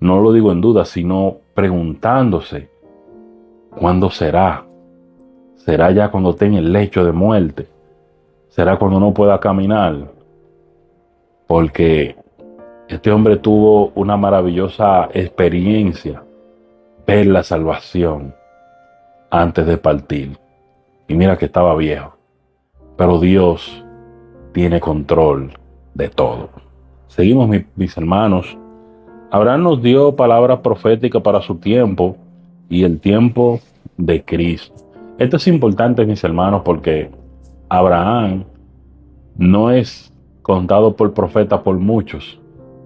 No 0.00 0.20
lo 0.20 0.32
digo 0.32 0.50
en 0.50 0.60
duda, 0.60 0.84
sino 0.84 1.36
preguntándose, 1.54 2.68
¿cuándo 3.70 4.10
será? 4.10 4.64
¿Será 5.56 5.90
ya 5.92 6.10
cuando 6.10 6.34
tenga 6.34 6.58
el 6.58 6.72
lecho 6.72 7.04
de 7.04 7.12
muerte? 7.12 7.68
¿Será 8.48 8.78
cuando 8.78 8.98
no 8.98 9.14
pueda 9.14 9.38
caminar? 9.38 10.10
Porque 11.46 12.16
este 12.88 13.12
hombre 13.12 13.36
tuvo 13.36 13.92
una 13.94 14.16
maravillosa 14.16 15.08
experiencia, 15.12 16.22
ver 17.06 17.26
la 17.26 17.42
salvación 17.42 18.34
antes 19.30 19.66
de 19.66 19.78
partir. 19.78 20.41
Y 21.12 21.14
mira 21.14 21.36
que 21.36 21.44
estaba 21.44 21.76
viejo, 21.76 22.16
pero 22.96 23.20
Dios 23.20 23.84
tiene 24.52 24.80
control 24.80 25.52
de 25.92 26.08
todo. 26.08 26.48
Seguimos 27.06 27.50
mis, 27.76 27.94
hermanos. 27.98 28.56
Abraham 29.30 29.62
nos 29.62 29.82
dio 29.82 30.16
palabra 30.16 30.62
profética 30.62 31.20
para 31.20 31.42
su 31.42 31.56
tiempo 31.56 32.16
y 32.70 32.84
el 32.84 32.98
tiempo 32.98 33.60
de 33.98 34.24
Cristo. 34.24 34.74
Esto 35.18 35.36
es 35.36 35.46
importante, 35.48 36.06
mis 36.06 36.24
hermanos, 36.24 36.62
porque 36.64 37.10
Abraham 37.68 38.44
no 39.36 39.70
es 39.70 40.14
contado 40.40 40.96
por 40.96 41.12
profeta 41.12 41.62
por 41.62 41.76
muchos, 41.78 42.40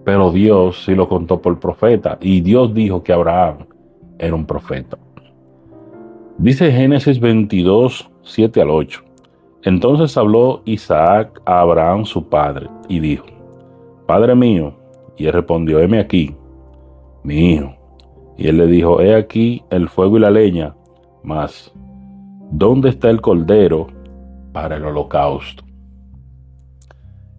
pero 0.04 0.32
Dios 0.32 0.82
sí 0.84 0.96
lo 0.96 1.08
contó 1.08 1.40
por 1.40 1.60
profeta. 1.60 2.18
Y 2.20 2.40
Dios 2.40 2.74
dijo 2.74 3.04
que 3.04 3.12
Abraham 3.12 3.58
era 4.18 4.34
un 4.34 4.46
profeta. 4.46 4.98
Dice 6.38 6.72
Génesis 6.72 7.20
22, 7.20 8.10
7 8.26 8.60
al 8.60 8.70
8. 8.70 9.02
Entonces 9.62 10.16
habló 10.16 10.62
Isaac 10.64 11.40
a 11.44 11.60
Abraham 11.60 12.04
su 12.04 12.28
padre 12.28 12.68
y 12.88 13.00
dijo, 13.00 13.26
Padre 14.06 14.34
mío. 14.34 14.74
Y 15.16 15.26
él 15.26 15.32
respondió, 15.32 15.80
heme 15.80 15.98
aquí, 15.98 16.34
mi 17.22 17.54
hijo. 17.54 17.74
Y 18.36 18.48
él 18.48 18.58
le 18.58 18.66
dijo, 18.66 19.00
he 19.00 19.14
aquí 19.14 19.62
el 19.70 19.88
fuego 19.88 20.18
y 20.18 20.20
la 20.20 20.30
leña, 20.30 20.74
mas 21.22 21.72
¿dónde 22.50 22.90
está 22.90 23.08
el 23.08 23.20
cordero 23.20 23.86
para 24.52 24.76
el 24.76 24.84
holocausto? 24.84 25.64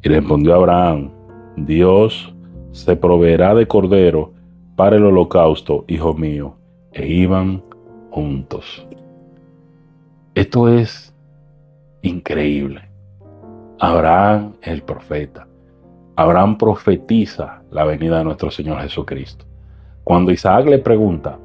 Y 0.01 0.09
respondió 0.09 0.55
Abraham, 0.55 1.11
Dios 1.55 2.33
se 2.71 2.95
proveerá 2.95 3.53
de 3.53 3.67
cordero 3.67 4.33
para 4.75 4.95
el 4.95 5.05
holocausto, 5.05 5.85
hijo 5.87 6.13
mío. 6.13 6.55
E 6.93 7.07
iban 7.07 7.63
juntos. 8.09 8.86
Esto 10.37 10.69
es 10.69 11.11
increíble. 12.03 12.87
Abraham 13.79 14.53
el 14.61 14.83
profeta. 14.83 15.47
Abraham 16.15 16.59
profetiza 16.59 17.63
la 17.71 17.85
venida 17.85 18.19
de 18.19 18.25
nuestro 18.25 18.51
Señor 18.51 18.79
Jesucristo. 18.81 19.45
Cuando 20.03 20.31
Isaac 20.31 20.67
le 20.67 20.77
pregunta, 20.77 21.39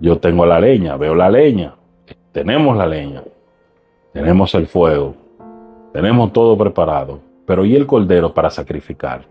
yo 0.00 0.18
tengo 0.18 0.44
la 0.44 0.60
leña, 0.60 0.98
veo 0.98 1.14
la 1.14 1.30
leña, 1.30 1.76
tenemos 2.30 2.76
la 2.76 2.86
leña, 2.86 3.22
tenemos 4.12 4.54
el 4.54 4.66
fuego, 4.66 5.14
tenemos 5.94 6.30
todo 6.30 6.58
preparado, 6.58 7.20
pero 7.46 7.64
¿y 7.64 7.74
el 7.74 7.86
cordero 7.86 8.34
para 8.34 8.50
sacrificar? 8.50 9.24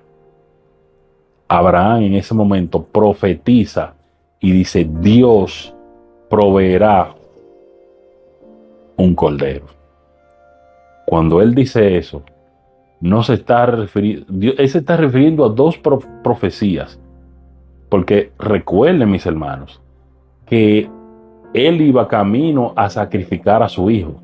Abraham 1.48 2.02
en 2.02 2.16
ese 2.16 2.34
momento 2.34 2.84
profetiza 2.84 3.94
y 4.40 4.52
dice, 4.52 4.90
Dios 5.00 5.76
proveerá 6.28 7.14
un 8.98 9.16
cordero. 9.16 9.66
Cuando 11.06 11.42
él 11.42 11.54
dice 11.54 11.98
eso, 11.98 12.24
no 13.02 13.24
se 13.24 13.34
está 13.34 13.66
refiriendo, 13.66 14.26
él 14.58 14.70
se 14.70 14.78
está 14.78 14.98
refiriendo 14.98 15.46
a 15.46 15.50
dos 15.50 15.78
profecías. 16.24 17.00
Porque 17.90 18.32
recuerden, 18.40 19.12
mis 19.12 19.26
hermanos, 19.26 19.82
que 20.46 20.90
él 21.54 21.82
iba 21.82 22.08
camino 22.08 22.74
a 22.76 22.90
sacrificar 22.90 23.62
a 23.62 23.70
su 23.70 23.92
hijo. 23.92 24.16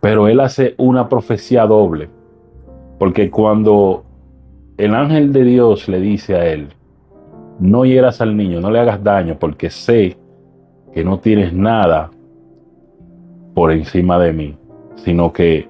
Pero 0.00 0.28
él 0.28 0.40
hace 0.40 0.74
una 0.78 1.08
profecía 1.08 1.66
doble. 1.66 2.08
Porque 2.98 3.30
cuando 3.30 4.04
el 4.76 4.94
ángel 4.94 5.32
de 5.32 5.44
Dios 5.44 5.88
le 5.88 6.00
dice 6.00 6.36
a 6.36 6.46
él, 6.46 6.68
no 7.58 7.84
hieras 7.84 8.20
al 8.20 8.36
niño, 8.36 8.60
no 8.60 8.70
le 8.70 8.78
hagas 8.78 9.02
daño, 9.02 9.36
porque 9.38 9.68
sé 9.68 10.16
que 10.94 11.04
no 11.04 11.18
tienes 11.18 11.52
nada 11.52 12.10
por 13.58 13.72
encima 13.72 14.20
de 14.20 14.32
mí, 14.32 14.56
sino 15.04 15.32
que 15.32 15.68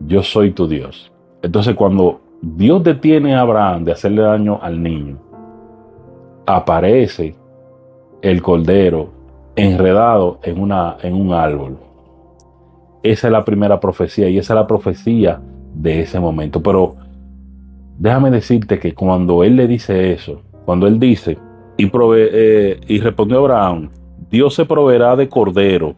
yo 0.00 0.22
soy 0.22 0.52
tu 0.52 0.66
Dios. 0.66 1.12
Entonces 1.42 1.74
cuando 1.74 2.22
Dios 2.40 2.82
detiene 2.82 3.34
a 3.34 3.42
Abraham 3.42 3.84
de 3.84 3.92
hacerle 3.92 4.22
daño 4.22 4.58
al 4.62 4.82
niño, 4.82 5.18
aparece 6.46 7.34
el 8.22 8.40
cordero 8.40 9.10
enredado 9.56 10.38
en, 10.42 10.58
una, 10.58 10.96
en 11.02 11.12
un 11.12 11.34
árbol. 11.34 11.76
Esa 13.02 13.26
es 13.26 13.32
la 13.32 13.44
primera 13.44 13.78
profecía 13.78 14.30
y 14.30 14.38
esa 14.38 14.54
es 14.54 14.60
la 14.60 14.66
profecía 14.66 15.38
de 15.74 16.00
ese 16.00 16.18
momento. 16.18 16.62
Pero 16.62 16.96
déjame 17.98 18.30
decirte 18.30 18.78
que 18.78 18.94
cuando 18.94 19.44
él 19.44 19.54
le 19.54 19.66
dice 19.66 20.14
eso, 20.14 20.40
cuando 20.64 20.86
él 20.86 20.98
dice, 20.98 21.36
y, 21.76 21.90
eh, 21.92 22.80
y 22.88 23.00
respondió 23.00 23.40
Abraham, 23.40 23.90
Dios 24.30 24.54
se 24.54 24.64
proveerá 24.64 25.14
de 25.14 25.28
cordero 25.28 25.94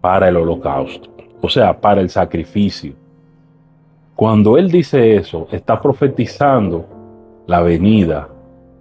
para 0.00 0.28
el 0.28 0.36
holocausto, 0.36 1.10
o 1.40 1.48
sea, 1.48 1.78
para 1.78 2.00
el 2.00 2.10
sacrificio. 2.10 2.94
Cuando 4.14 4.56
Él 4.58 4.70
dice 4.70 5.16
eso, 5.16 5.48
está 5.50 5.80
profetizando 5.80 6.86
la 7.46 7.60
venida 7.62 8.28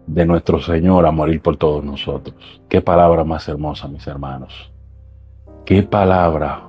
de 0.05 0.25
nuestro 0.25 0.59
Señor 0.59 1.05
a 1.05 1.11
morir 1.11 1.41
por 1.41 1.57
todos 1.57 1.83
nosotros. 1.83 2.61
Qué 2.67 2.81
palabra 2.81 3.23
más 3.23 3.47
hermosa, 3.47 3.87
mis 3.87 4.05
hermanos. 4.07 4.71
Qué 5.65 5.83
palabra 5.83 6.63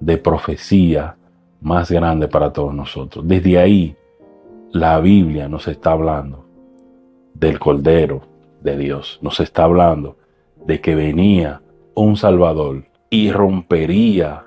de 0.00 0.16
profecía 0.16 1.16
más 1.60 1.90
grande 1.90 2.28
para 2.28 2.52
todos 2.52 2.72
nosotros. 2.74 3.26
Desde 3.26 3.58
ahí, 3.58 3.96
la 4.70 5.00
Biblia 5.00 5.48
nos 5.48 5.66
está 5.66 5.92
hablando 5.92 6.44
del 7.34 7.58
Cordero 7.58 8.22
de 8.62 8.76
Dios. 8.76 9.18
Nos 9.22 9.40
está 9.40 9.64
hablando 9.64 10.16
de 10.64 10.80
que 10.80 10.94
venía 10.94 11.60
un 11.94 12.16
Salvador 12.16 12.84
y 13.10 13.30
rompería 13.30 14.44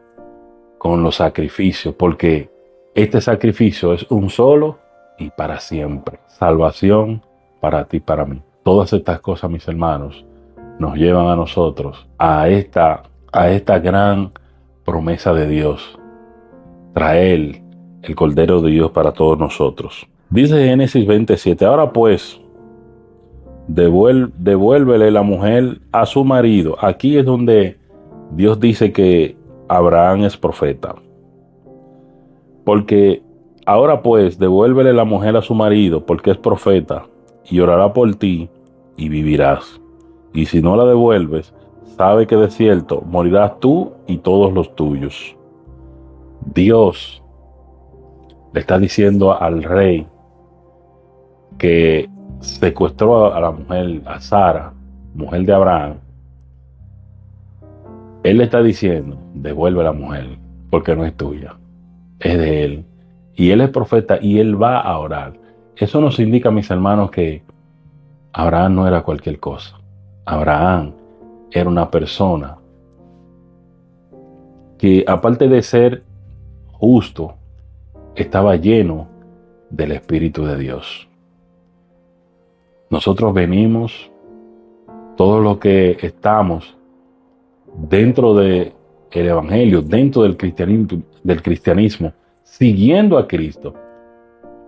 con 0.77 1.03
los 1.03 1.15
sacrificios, 1.17 1.95
porque 1.95 2.49
este 2.93 3.21
sacrificio 3.21 3.93
es 3.93 4.09
un 4.09 4.29
solo 4.29 4.79
y 5.17 5.29
para 5.29 5.59
siempre. 5.59 6.19
Salvación 6.27 7.23
para 7.59 7.85
ti, 7.85 7.99
para 7.99 8.25
mí. 8.25 8.41
Todas 8.63 8.91
estas 8.93 9.21
cosas, 9.21 9.49
mis 9.49 9.67
hermanos, 9.67 10.25
nos 10.79 10.95
llevan 10.95 11.27
a 11.27 11.35
nosotros 11.35 12.07
a 12.17 12.49
esta, 12.49 13.03
a 13.31 13.49
esta 13.49 13.79
gran 13.79 14.31
promesa 14.83 15.33
de 15.33 15.47
Dios. 15.47 15.97
Traer 16.93 17.61
el 18.01 18.15
Cordero 18.15 18.61
de 18.61 18.71
Dios 18.71 18.91
para 18.91 19.11
todos 19.11 19.37
nosotros. 19.37 20.07
Dice 20.29 20.65
Génesis 20.65 21.05
27, 21.05 21.65
ahora 21.65 21.91
pues, 21.91 22.39
devuélvele 23.67 25.11
la 25.11 25.21
mujer 25.21 25.79
a 25.91 26.05
su 26.05 26.23
marido. 26.23 26.75
Aquí 26.79 27.17
es 27.17 27.25
donde 27.25 27.80
Dios 28.33 28.59
dice 28.59 28.91
que 28.91 29.35
Abraham 29.67 30.23
es 30.23 30.37
profeta. 30.37 30.95
Porque 32.63 33.21
ahora 33.65 34.01
pues 34.01 34.37
devuélvele 34.37 34.93
la 34.93 35.05
mujer 35.05 35.35
a 35.35 35.41
su 35.41 35.53
marido 35.53 36.05
porque 36.05 36.31
es 36.31 36.37
profeta 36.37 37.05
y 37.49 37.59
orará 37.59 37.93
por 37.93 38.13
ti 38.15 38.49
y 38.97 39.09
vivirás. 39.09 39.81
Y 40.33 40.45
si 40.45 40.61
no 40.61 40.75
la 40.75 40.85
devuelves, 40.85 41.53
sabe 41.97 42.27
que 42.27 42.35
de 42.35 42.49
cierto 42.49 43.01
morirás 43.01 43.59
tú 43.59 43.93
y 44.07 44.17
todos 44.17 44.53
los 44.53 44.75
tuyos. 44.75 45.35
Dios 46.53 47.21
le 48.53 48.61
está 48.61 48.77
diciendo 48.79 49.39
al 49.39 49.63
rey 49.63 50.07
que 51.57 52.09
secuestró 52.39 53.33
a 53.33 53.39
la 53.39 53.51
mujer, 53.51 54.01
a 54.05 54.19
Sara, 54.19 54.73
mujer 55.13 55.43
de 55.43 55.53
Abraham, 55.53 55.97
él 58.23 58.37
le 58.37 58.43
está 58.43 58.61
diciendo, 58.61 59.17
devuelve 59.33 59.81
a 59.81 59.85
la 59.85 59.91
mujer, 59.93 60.37
porque 60.69 60.95
no 60.95 61.05
es 61.05 61.15
tuya, 61.15 61.57
es 62.19 62.37
de 62.37 62.63
él. 62.63 62.85
Y 63.35 63.51
él 63.51 63.61
es 63.61 63.69
profeta 63.69 64.19
y 64.21 64.39
él 64.39 64.61
va 64.61 64.79
a 64.79 64.99
orar. 64.99 65.33
Eso 65.75 66.01
nos 66.01 66.19
indica, 66.19 66.51
mis 66.51 66.69
hermanos, 66.69 67.09
que 67.11 67.43
Abraham 68.33 68.75
no 68.75 68.87
era 68.87 69.01
cualquier 69.01 69.39
cosa. 69.39 69.79
Abraham 70.25 70.93
era 71.51 71.69
una 71.69 71.89
persona 71.89 72.57
que 74.77 75.03
aparte 75.07 75.47
de 75.47 75.61
ser 75.61 76.03
justo, 76.71 77.35
estaba 78.15 78.55
lleno 78.55 79.07
del 79.69 79.91
Espíritu 79.91 80.43
de 80.45 80.57
Dios. 80.57 81.07
Nosotros 82.89 83.33
venimos, 83.33 84.11
todo 85.15 85.39
lo 85.41 85.59
que 85.59 85.97
estamos, 86.01 86.75
dentro 87.75 88.33
del 88.33 88.73
el 89.11 89.27
Evangelio, 89.27 89.81
dentro 89.81 90.23
del 90.23 90.37
cristianismo, 90.37 91.01
del 91.23 91.41
cristianismo, 91.41 92.13
siguiendo 92.43 93.17
a 93.17 93.27
Cristo, 93.27 93.73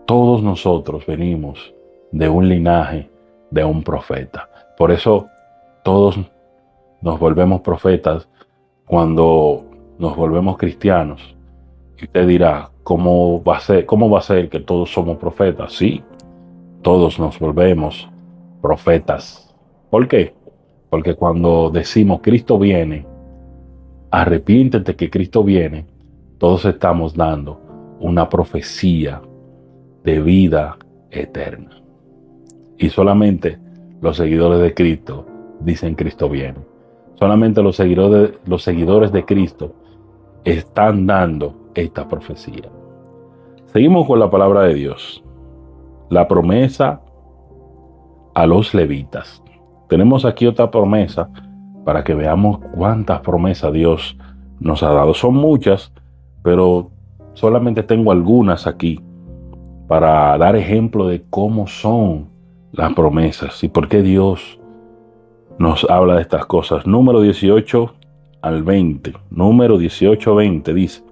todos 0.05 0.43
nosotros 0.43 1.05
venimos 1.05 1.73
de 2.11 2.27
un 2.29 2.49
linaje 2.49 3.09
de 3.49 3.63
un 3.63 3.83
profeta. 3.83 4.49
Por 4.77 4.91
eso 4.91 5.27
todos 5.83 6.19
nos 7.01 7.19
volvemos 7.19 7.61
profetas 7.61 8.27
cuando 8.85 9.65
nos 9.97 10.15
volvemos 10.15 10.57
cristianos. 10.57 11.35
Y 11.99 12.05
usted 12.05 12.27
dirá, 12.27 12.69
¿cómo 12.83 13.43
va 13.43 13.57
a 13.57 13.59
ser, 13.59 13.85
cómo 13.85 14.09
va 14.09 14.19
a 14.19 14.23
ser 14.23 14.49
que 14.49 14.59
todos 14.59 14.91
somos 14.91 15.17
profetas? 15.17 15.73
Sí, 15.73 16.03
todos 16.81 17.19
nos 17.19 17.39
volvemos 17.39 18.09
profetas. 18.61 19.55
¿Por 19.89 20.07
qué? 20.07 20.33
Porque 20.93 21.15
cuando 21.15 21.71
decimos 21.71 22.19
Cristo 22.21 22.59
viene, 22.59 23.03
arrepiéntete 24.11 24.95
que 24.95 25.09
Cristo 25.09 25.43
viene, 25.43 25.87
todos 26.37 26.65
estamos 26.65 27.15
dando 27.15 27.59
una 27.99 28.29
profecía 28.29 29.19
de 30.03 30.21
vida 30.21 30.77
eterna. 31.09 31.81
Y 32.77 32.89
solamente 32.89 33.57
los 34.01 34.17
seguidores 34.17 34.59
de 34.59 34.75
Cristo 34.75 35.25
dicen 35.61 35.95
Cristo 35.95 36.29
viene. 36.29 36.59
Solamente 37.15 37.63
los 37.63 37.75
seguidores, 37.75 38.33
los 38.45 38.61
seguidores 38.61 39.11
de 39.11 39.25
Cristo 39.25 39.73
están 40.43 41.07
dando 41.07 41.71
esta 41.73 42.07
profecía. 42.07 42.69
Seguimos 43.65 44.05
con 44.05 44.19
la 44.19 44.29
palabra 44.29 44.61
de 44.61 44.75
Dios. 44.75 45.23
La 46.11 46.27
promesa 46.27 47.01
a 48.35 48.45
los 48.45 48.75
levitas 48.75 49.42
tenemos 49.87 50.25
aquí 50.25 50.47
otra 50.47 50.71
promesa 50.71 51.29
para 51.85 52.03
que 52.03 52.15
veamos 52.15 52.59
cuántas 52.75 53.21
promesas 53.21 53.73
Dios 53.73 54.17
nos 54.59 54.83
ha 54.83 54.91
dado. 54.91 55.13
Son 55.13 55.35
muchas, 55.35 55.91
pero 56.41 56.89
solamente 57.33 57.83
tengo 57.83 58.11
algunas 58.11 58.67
aquí 58.67 58.99
para 59.87 60.37
dar 60.37 60.55
ejemplo 60.55 61.07
de 61.07 61.23
cómo 61.29 61.67
son 61.67 62.29
las 62.71 62.93
promesas 62.93 63.63
y 63.63 63.69
por 63.69 63.87
qué 63.87 64.01
Dios 64.01 64.59
nos 65.59 65.83
habla 65.89 66.15
de 66.15 66.21
estas 66.21 66.45
cosas. 66.45 66.87
Número 66.87 67.21
18 67.21 67.93
al 68.41 68.63
20. 68.63 69.13
Número 69.29 69.77
18 69.77 70.35
20 70.35 70.73
dice, 70.73 71.03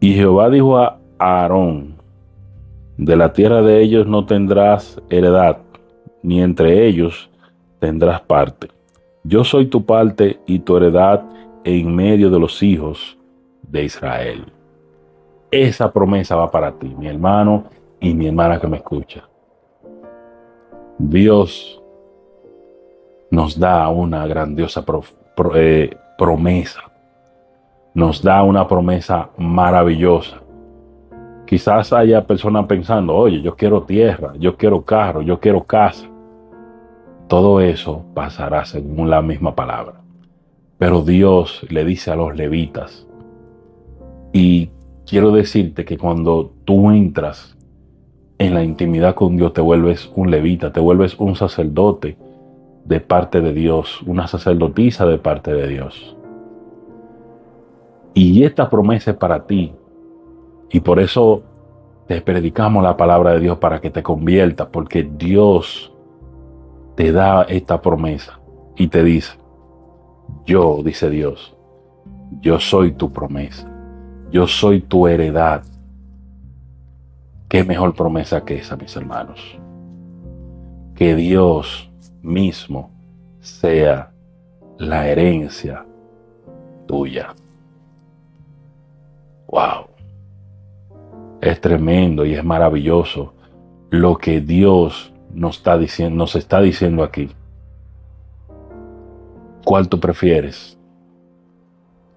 Y 0.00 0.14
Jehová 0.14 0.50
dijo 0.50 0.78
a 0.78 0.98
Aarón, 1.18 1.94
de 2.96 3.16
la 3.16 3.32
tierra 3.32 3.62
de 3.62 3.82
ellos 3.82 4.06
no 4.06 4.24
tendrás 4.24 5.02
heredad, 5.10 5.58
ni 6.24 6.42
entre 6.42 6.86
ellos 6.86 7.30
tendrás 7.78 8.22
parte. 8.22 8.68
Yo 9.22 9.44
soy 9.44 9.66
tu 9.66 9.84
parte 9.84 10.40
y 10.46 10.58
tu 10.58 10.76
heredad 10.78 11.22
en 11.64 11.94
medio 11.94 12.30
de 12.30 12.40
los 12.40 12.62
hijos 12.62 13.18
de 13.62 13.84
Israel. 13.84 14.46
Esa 15.50 15.92
promesa 15.92 16.34
va 16.34 16.50
para 16.50 16.72
ti, 16.72 16.88
mi 16.98 17.08
hermano 17.08 17.64
y 18.00 18.14
mi 18.14 18.26
hermana 18.26 18.58
que 18.58 18.66
me 18.66 18.78
escucha. 18.78 19.28
Dios 20.98 21.82
nos 23.30 23.58
da 23.58 23.86
una 23.88 24.26
grandiosa 24.26 24.82
eh, 25.54 25.94
promesa. 26.16 26.80
Nos 27.92 28.22
da 28.22 28.42
una 28.42 28.66
promesa 28.66 29.28
maravillosa. 29.36 30.40
Quizás 31.44 31.92
haya 31.92 32.26
personas 32.26 32.64
pensando, 32.66 33.14
oye, 33.14 33.42
yo 33.42 33.54
quiero 33.54 33.82
tierra, 33.82 34.32
yo 34.38 34.56
quiero 34.56 34.82
carro, 34.82 35.20
yo 35.20 35.38
quiero 35.38 35.62
casa. 35.62 36.08
Todo 37.28 37.60
eso 37.60 38.04
pasará 38.14 38.64
según 38.64 39.10
la 39.10 39.22
misma 39.22 39.54
palabra. 39.54 40.00
Pero 40.78 41.02
Dios 41.02 41.64
le 41.70 41.84
dice 41.84 42.10
a 42.10 42.16
los 42.16 42.36
levitas, 42.36 43.06
y 44.32 44.70
quiero 45.06 45.30
decirte 45.30 45.84
que 45.84 45.96
cuando 45.96 46.52
tú 46.64 46.90
entras 46.90 47.56
en 48.38 48.52
la 48.52 48.64
intimidad 48.64 49.14
con 49.14 49.36
Dios, 49.36 49.52
te 49.52 49.60
vuelves 49.60 50.10
un 50.16 50.30
levita, 50.30 50.72
te 50.72 50.80
vuelves 50.80 51.18
un 51.18 51.36
sacerdote 51.36 52.16
de 52.84 53.00
parte 53.00 53.40
de 53.40 53.52
Dios, 53.52 54.02
una 54.02 54.26
sacerdotisa 54.26 55.06
de 55.06 55.18
parte 55.18 55.52
de 55.52 55.68
Dios. 55.68 56.16
Y 58.12 58.42
esta 58.42 58.68
promesa 58.68 59.12
es 59.12 59.16
para 59.16 59.46
ti. 59.46 59.72
Y 60.70 60.80
por 60.80 61.00
eso 61.00 61.42
te 62.06 62.20
predicamos 62.20 62.82
la 62.82 62.96
palabra 62.96 63.32
de 63.32 63.40
Dios 63.40 63.58
para 63.58 63.80
que 63.80 63.90
te 63.90 64.02
conviertas, 64.02 64.68
porque 64.70 65.04
Dios 65.04 65.93
te 66.94 67.12
da 67.12 67.42
esta 67.42 67.80
promesa 67.80 68.38
y 68.76 68.88
te 68.88 69.02
dice, 69.02 69.34
yo, 70.46 70.82
dice 70.84 71.10
Dios, 71.10 71.56
yo 72.40 72.60
soy 72.60 72.92
tu 72.92 73.12
promesa, 73.12 73.68
yo 74.30 74.46
soy 74.46 74.80
tu 74.80 75.06
heredad. 75.06 75.62
¿Qué 77.48 77.62
mejor 77.62 77.94
promesa 77.94 78.44
que 78.44 78.56
esa, 78.56 78.76
mis 78.76 78.96
hermanos? 78.96 79.40
Que 80.94 81.14
Dios 81.14 81.90
mismo 82.22 82.90
sea 83.40 84.10
la 84.78 85.08
herencia 85.08 85.84
tuya. 86.86 87.34
Wow. 89.46 89.86
Es 91.40 91.60
tremendo 91.60 92.24
y 92.24 92.34
es 92.34 92.44
maravilloso 92.44 93.34
lo 93.90 94.16
que 94.16 94.40
Dios 94.40 95.13
nos 95.34 95.56
está 95.56 95.76
diciendo, 95.76 96.16
nos 96.16 96.36
está 96.36 96.60
diciendo 96.60 97.02
aquí. 97.02 97.30
¿Cuál 99.64 99.88
tú 99.88 99.98
prefieres? 99.98 100.78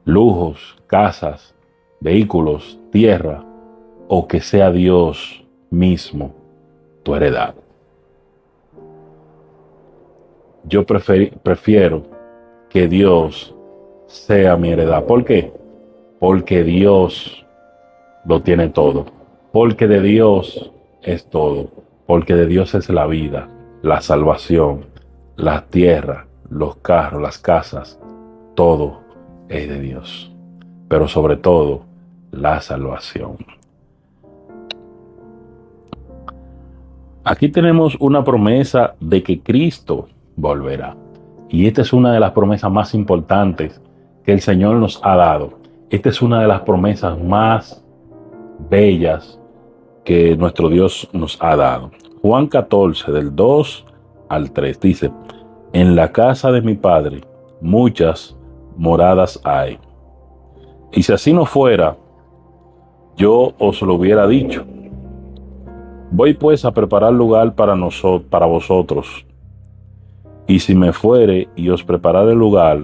Lujos, 0.06 0.78
casas, 0.88 1.56
vehículos, 2.00 2.80
tierra, 2.92 3.44
o 4.08 4.28
que 4.28 4.40
sea 4.40 4.72
Dios 4.72 5.44
mismo 5.70 6.34
tu 7.04 7.16
heredad. 7.16 7.56
Yo 10.66 10.86
prefiero 10.86 12.04
que 12.70 12.88
Dios 12.88 13.56
sea 14.08 14.58
mi 14.58 14.70
heredad. 14.72 15.06
¿Por 15.06 15.24
qué? 15.24 15.54
Porque 16.20 16.64
Dios 16.64 17.46
lo 18.26 18.42
tiene 18.42 18.70
todo. 18.70 19.06
Porque 19.52 19.88
de 19.88 20.02
Dios 20.02 20.72
es 21.02 21.26
todo. 21.30 21.87
Porque 22.08 22.34
de 22.34 22.48
Dios 22.48 22.74
es 22.74 22.90
la 22.90 23.06
vida, 23.06 23.50
la 23.82 24.02
salvación, 24.02 24.86
la 25.36 25.66
tierra, 25.68 26.26
los 26.50 26.78
carros, 26.78 27.22
las 27.22 27.38
casas, 27.38 28.00
todo 28.56 29.02
es 29.50 29.70
de 29.70 29.80
Dios. 29.80 30.34
Pero 30.88 31.08
sobre 31.08 31.36
todo, 31.36 31.84
la 32.32 32.62
salvación. 32.62 33.38
Aquí 37.24 37.50
tenemos 37.50 37.98
una 38.00 38.24
promesa 38.24 38.96
de 39.02 39.22
que 39.22 39.42
Cristo 39.42 40.08
volverá. 40.38 40.96
Y 41.50 41.68
esta 41.68 41.82
es 41.82 41.92
una 41.92 42.14
de 42.14 42.22
las 42.22 42.32
promesas 42.32 42.72
más 42.72 42.94
importantes 42.94 43.82
que 44.24 44.32
el 44.32 44.40
Señor 44.40 44.78
nos 44.78 45.02
ha 45.04 45.18
dado. 45.18 45.60
Esta 45.90 46.10
es 46.10 46.22
una 46.22 46.42
de 46.42 46.48
las 46.48 46.62
promesas 46.62 47.22
más 47.22 47.84
bellas 48.70 49.40
que 50.08 50.38
nuestro 50.38 50.70
Dios 50.70 51.10
nos 51.12 51.38
ha 51.42 51.58
dado. 51.58 51.92
Juan 52.22 52.48
14, 52.48 53.12
del 53.12 53.36
2 53.36 53.86
al 54.30 54.52
3, 54.52 54.80
dice, 54.80 55.12
en 55.74 55.98
la 55.98 56.14
casa 56.14 56.50
de 56.50 56.62
mi 56.62 56.76
Padre 56.76 57.20
muchas 57.60 58.38
moradas 58.78 59.38
hay. 59.44 59.78
Y 60.94 61.04
si 61.04 61.12
así 61.12 61.34
no 61.34 61.46
fuera, 61.46 61.98
yo 63.18 63.54
os 63.60 63.82
lo 63.82 63.96
hubiera 63.96 64.26
dicho. 64.28 64.64
Voy 66.12 66.36
pues 66.36 66.64
a 66.64 66.72
preparar 66.72 67.12
lugar 67.12 67.54
para, 67.54 67.76
nosotros, 67.76 68.30
para 68.30 68.46
vosotros. 68.46 69.26
Y 70.48 70.60
si 70.60 70.74
me 70.74 70.94
fuere 70.94 71.50
y 71.58 71.68
os 71.68 71.84
prepararé 71.84 72.34
lugar, 72.34 72.80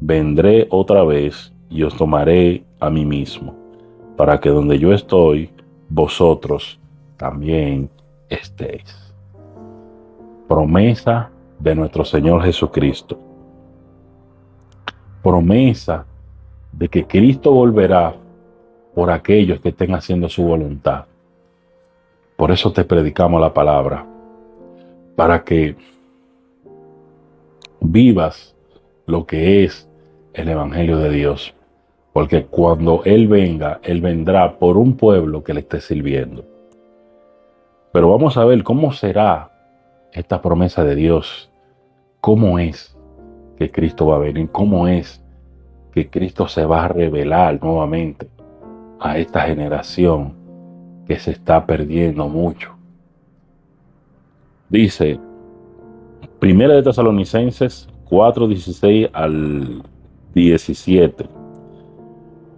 vendré 0.00 0.66
otra 0.70 1.04
vez 1.04 1.54
y 1.70 1.84
os 1.84 1.96
tomaré 1.96 2.64
a 2.80 2.90
mí 2.90 3.04
mismo, 3.04 3.54
para 4.16 4.40
que 4.40 4.48
donde 4.48 4.80
yo 4.80 4.92
estoy, 4.92 5.48
vosotros 5.92 6.80
también 7.18 7.90
estéis. 8.30 9.12
Promesa 10.48 11.30
de 11.58 11.74
nuestro 11.74 12.04
Señor 12.04 12.42
Jesucristo. 12.42 13.18
Promesa 15.22 16.06
de 16.72 16.88
que 16.88 17.06
Cristo 17.06 17.52
volverá 17.52 18.14
por 18.94 19.10
aquellos 19.10 19.60
que 19.60 19.68
estén 19.68 19.94
haciendo 19.94 20.28
su 20.28 20.42
voluntad. 20.42 21.04
Por 22.36 22.50
eso 22.50 22.72
te 22.72 22.84
predicamos 22.84 23.40
la 23.40 23.52
palabra, 23.52 24.06
para 25.14 25.44
que 25.44 25.76
vivas 27.80 28.56
lo 29.06 29.26
que 29.26 29.64
es 29.64 29.88
el 30.32 30.48
Evangelio 30.48 30.98
de 30.98 31.10
Dios. 31.10 31.54
Porque 32.12 32.46
cuando 32.46 33.02
Él 33.04 33.28
venga, 33.28 33.80
Él 33.82 34.00
vendrá 34.00 34.58
por 34.58 34.76
un 34.76 34.96
pueblo 34.96 35.42
que 35.42 35.54
le 35.54 35.60
esté 35.60 35.80
sirviendo. 35.80 36.44
Pero 37.92 38.10
vamos 38.10 38.36
a 38.36 38.44
ver 38.44 38.62
cómo 38.62 38.92
será 38.92 39.50
esta 40.12 40.42
promesa 40.42 40.84
de 40.84 40.94
Dios 40.94 41.52
cómo 42.22 42.60
es 42.60 42.96
que 43.58 43.70
Cristo 43.70 44.06
va 44.06 44.16
a 44.16 44.20
venir, 44.20 44.48
cómo 44.50 44.86
es 44.86 45.22
que 45.92 46.08
Cristo 46.08 46.46
se 46.46 46.64
va 46.64 46.84
a 46.84 46.88
revelar 46.88 47.58
nuevamente 47.60 48.28
a 49.00 49.18
esta 49.18 49.42
generación 49.42 50.32
que 51.06 51.18
se 51.18 51.32
está 51.32 51.66
perdiendo 51.66 52.28
mucho. 52.28 52.70
Dice, 54.70 55.18
Primera 56.38 56.74
de 56.74 56.82
Tesalonicenses 56.84 57.88
4, 58.04 58.46
16 58.46 59.08
al 59.12 59.82
17. 60.32 61.41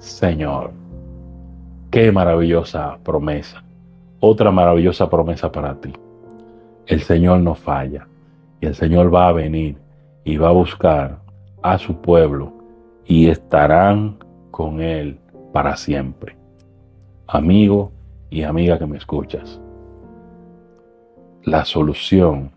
Señor. 0.00 0.72
Qué 1.90 2.10
maravillosa 2.10 2.98
promesa. 3.02 3.62
Otra 4.18 4.50
maravillosa 4.50 5.08
promesa 5.08 5.52
para 5.52 5.74
ti. 5.74 5.92
El 6.86 7.02
Señor 7.02 7.40
no 7.40 7.54
falla. 7.54 8.06
Y 8.60 8.66
el 8.66 8.74
Señor 8.74 9.14
va 9.14 9.28
a 9.28 9.32
venir 9.32 9.76
y 10.24 10.36
va 10.36 10.48
a 10.48 10.52
buscar 10.52 11.18
a 11.62 11.78
su 11.78 11.96
pueblo 12.00 12.52
y 13.06 13.28
estarán 13.28 14.16
con 14.50 14.80
Él 14.80 15.18
para 15.52 15.76
siempre. 15.76 16.36
Amigo 17.26 17.92
y 18.30 18.42
amiga 18.42 18.78
que 18.78 18.86
me 18.86 18.96
escuchas, 18.98 19.60
la 21.44 21.64
solución 21.64 22.50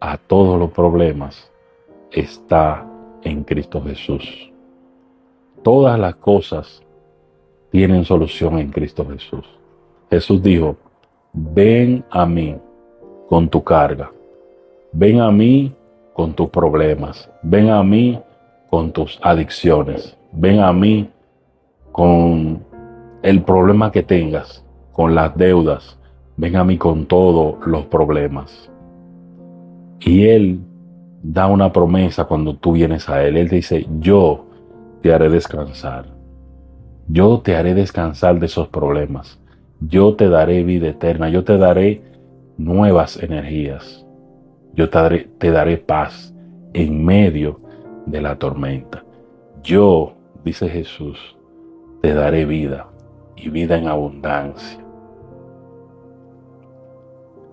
a 0.00 0.16
todos 0.16 0.58
los 0.58 0.70
problemas 0.70 1.50
está 2.10 2.86
en 3.22 3.44
Cristo 3.44 3.82
Jesús. 3.82 4.47
Todas 5.62 5.98
las 5.98 6.16
cosas 6.16 6.82
tienen 7.70 8.04
solución 8.04 8.58
en 8.58 8.70
Cristo 8.70 9.06
Jesús. 9.08 9.44
Jesús 10.10 10.42
dijo, 10.42 10.76
ven 11.32 12.04
a 12.10 12.24
mí 12.24 12.56
con 13.28 13.48
tu 13.48 13.62
carga, 13.62 14.10
ven 14.92 15.20
a 15.20 15.30
mí 15.30 15.74
con 16.14 16.32
tus 16.32 16.48
problemas, 16.48 17.30
ven 17.42 17.70
a 17.70 17.82
mí 17.82 18.18
con 18.70 18.92
tus 18.92 19.18
adicciones, 19.22 20.16
ven 20.32 20.60
a 20.60 20.72
mí 20.72 21.10
con 21.92 22.64
el 23.22 23.42
problema 23.42 23.92
que 23.92 24.02
tengas, 24.02 24.64
con 24.92 25.14
las 25.14 25.36
deudas, 25.36 25.98
ven 26.36 26.56
a 26.56 26.64
mí 26.64 26.78
con 26.78 27.06
todos 27.06 27.56
los 27.66 27.84
problemas. 27.86 28.70
Y 30.00 30.26
Él 30.26 30.60
da 31.22 31.46
una 31.46 31.72
promesa 31.72 32.24
cuando 32.24 32.56
tú 32.56 32.72
vienes 32.72 33.08
a 33.08 33.22
Él. 33.24 33.36
Él 33.36 33.48
dice, 33.48 33.86
yo 34.00 34.47
te 35.02 35.12
haré 35.12 35.28
descansar. 35.28 36.06
Yo 37.08 37.40
te 37.40 37.56
haré 37.56 37.74
descansar 37.74 38.38
de 38.38 38.46
esos 38.46 38.68
problemas. 38.68 39.40
Yo 39.80 40.14
te 40.14 40.28
daré 40.28 40.62
vida 40.64 40.88
eterna. 40.88 41.28
Yo 41.28 41.44
te 41.44 41.56
daré 41.56 42.02
nuevas 42.56 43.22
energías. 43.22 44.04
Yo 44.74 44.90
te 44.90 45.50
daré, 45.50 45.78
paz 45.78 46.34
en 46.72 47.04
medio 47.04 47.60
de 48.06 48.20
la 48.20 48.38
tormenta. 48.38 49.04
Yo, 49.62 50.14
dice 50.44 50.68
Jesús, 50.68 51.36
te 52.02 52.14
daré 52.14 52.44
vida 52.44 52.86
y 53.36 53.48
vida 53.48 53.76
en 53.76 53.88
abundancia. 53.88 54.78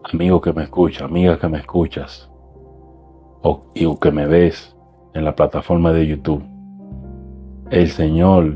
Amigo 0.04 0.40
que 0.40 0.54
me 0.54 0.64
escucha, 0.64 1.06
amiga 1.06 1.40
que 1.40 1.48
me 1.48 1.58
escuchas, 1.58 2.30
o, 3.42 3.72
que 4.00 4.12
me 4.12 4.28
ves 4.28 4.76
en 5.14 5.26
la 5.26 5.36
plataforma 5.36 5.92
de 5.94 6.06
YouTube, 6.06 6.44
el 7.76 7.90
Señor 7.90 8.56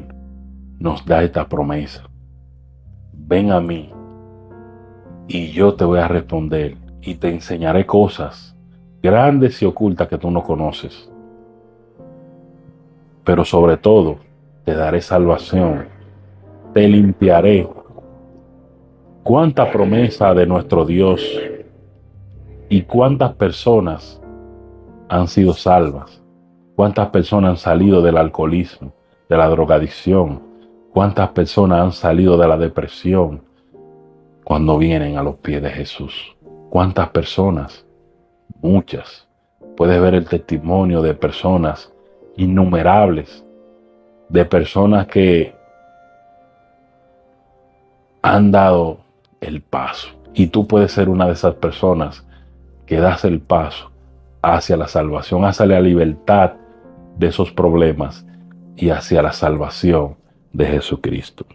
nos 0.80 1.06
da 1.06 1.22
esta 1.24 1.50
promesa. 1.50 2.04
Ven 3.12 3.52
a 3.52 3.60
mí 3.60 3.92
y 5.28 5.52
yo 5.52 5.74
te 5.74 5.84
voy 5.84 6.00
a 6.00 6.08
responder 6.08 6.78
y 7.02 7.16
te 7.16 7.30
enseñaré 7.30 7.86
cosas 7.86 8.56
grandes 9.04 9.62
y 9.62 9.66
ocultas 9.66 10.08
que 10.08 10.18
tú 10.18 10.32
no 10.32 10.42
conoces. 10.42 11.12
Pero 13.26 13.44
sobre 13.44 13.76
todo, 13.76 14.20
te 14.64 14.74
daré 14.74 15.02
salvación, 15.02 15.88
te 16.74 16.88
limpiaré. 16.88 17.68
Cuánta 19.24 19.70
promesa 19.70 20.34
de 20.34 20.48
nuestro 20.48 20.86
Dios 20.86 21.22
y 22.70 22.84
cuántas 22.84 23.34
personas 23.34 24.22
han 25.10 25.28
sido 25.28 25.52
salvas, 25.52 26.24
cuántas 26.78 27.10
personas 27.10 27.50
han 27.50 27.58
salido 27.58 28.02
del 28.02 28.18
alcoholismo, 28.18 28.94
de 29.30 29.38
la 29.38 29.48
drogadicción, 29.48 30.42
cuántas 30.92 31.30
personas 31.30 31.82
han 31.82 31.92
salido 31.92 32.36
de 32.36 32.48
la 32.48 32.58
depresión 32.58 33.44
cuando 34.44 34.80
vienen 34.80 35.18
a 35.18 35.24
los 35.24 35.36
pies 35.36 35.62
de 35.62 35.70
Jesús. 35.70 36.36
¿Cuántas 36.72 37.10
personas? 37.10 37.86
Muchas. 38.62 39.28
Puedes 39.78 40.02
ver 40.02 40.16
el 40.16 40.26
testimonio 40.26 41.04
de 41.04 41.14
personas 41.14 41.94
innumerables, 42.38 43.46
de 44.30 44.46
personas 44.46 45.06
que 45.06 45.54
han 48.24 48.52
dado 48.52 48.98
el 49.42 49.62
paso. 49.62 50.10
Y 50.34 50.48
tú 50.48 50.68
puedes 50.68 50.92
ser 50.92 51.08
una 51.08 51.28
de 51.28 51.34
esas 51.34 51.54
personas 51.56 52.26
que 52.88 53.00
das 53.00 53.24
el 53.26 53.40
paso 53.40 53.92
hacia 54.42 54.76
la 54.76 54.88
salvación, 54.88 55.46
hacia 55.46 55.68
la 55.68 55.82
libertad 55.82 56.54
de 57.18 57.28
esos 57.28 57.52
problemas 57.52 58.26
y 58.80 58.90
hacia 58.90 59.22
la 59.22 59.34
salvación 59.34 60.16
de 60.54 60.66
Jesucristo. 60.66 61.46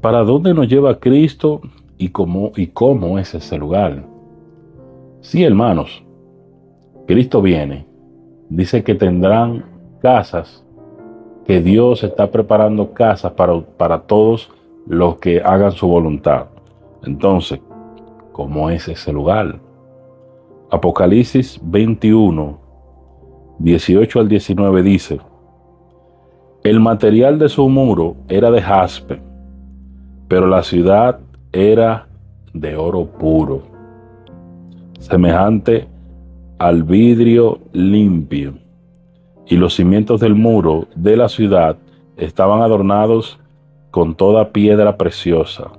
¿Para 0.00 0.22
dónde 0.22 0.54
nos 0.54 0.66
lleva 0.68 0.98
Cristo 0.98 1.60
y 1.98 2.08
cómo, 2.08 2.52
y 2.56 2.68
cómo 2.68 3.18
es 3.18 3.34
ese 3.34 3.58
lugar? 3.58 4.04
Sí, 5.20 5.44
hermanos, 5.44 6.02
Cristo 7.06 7.42
viene. 7.42 7.86
Dice 8.48 8.82
que 8.82 8.94
tendrán 8.94 9.64
casas, 10.00 10.64
que 11.44 11.60
Dios 11.60 12.02
está 12.02 12.30
preparando 12.30 12.92
casas 12.92 13.32
para, 13.32 13.60
para 13.60 14.02
todos 14.02 14.50
los 14.86 15.16
que 15.16 15.40
hagan 15.40 15.72
su 15.72 15.88
voluntad. 15.88 16.46
Entonces, 17.04 17.60
¿cómo 18.32 18.70
es 18.70 18.88
ese 18.88 19.12
lugar? 19.12 19.58
Apocalipsis 20.70 21.60
21, 21.62 22.65
18 23.58 24.20
al 24.20 24.28
19 24.28 24.82
dice, 24.82 25.18
el 26.62 26.80
material 26.80 27.38
de 27.38 27.48
su 27.48 27.68
muro 27.68 28.16
era 28.28 28.50
de 28.50 28.60
jaspe, 28.60 29.20
pero 30.28 30.46
la 30.46 30.62
ciudad 30.62 31.20
era 31.52 32.06
de 32.52 32.76
oro 32.76 33.06
puro, 33.06 33.62
semejante 34.98 35.86
al 36.58 36.82
vidrio 36.82 37.60
limpio, 37.72 38.54
y 39.46 39.56
los 39.56 39.74
cimientos 39.74 40.20
del 40.20 40.34
muro 40.34 40.86
de 40.94 41.16
la 41.16 41.28
ciudad 41.28 41.76
estaban 42.16 42.62
adornados 42.62 43.38
con 43.90 44.14
toda 44.14 44.50
piedra 44.50 44.96
preciosa. 44.96 45.70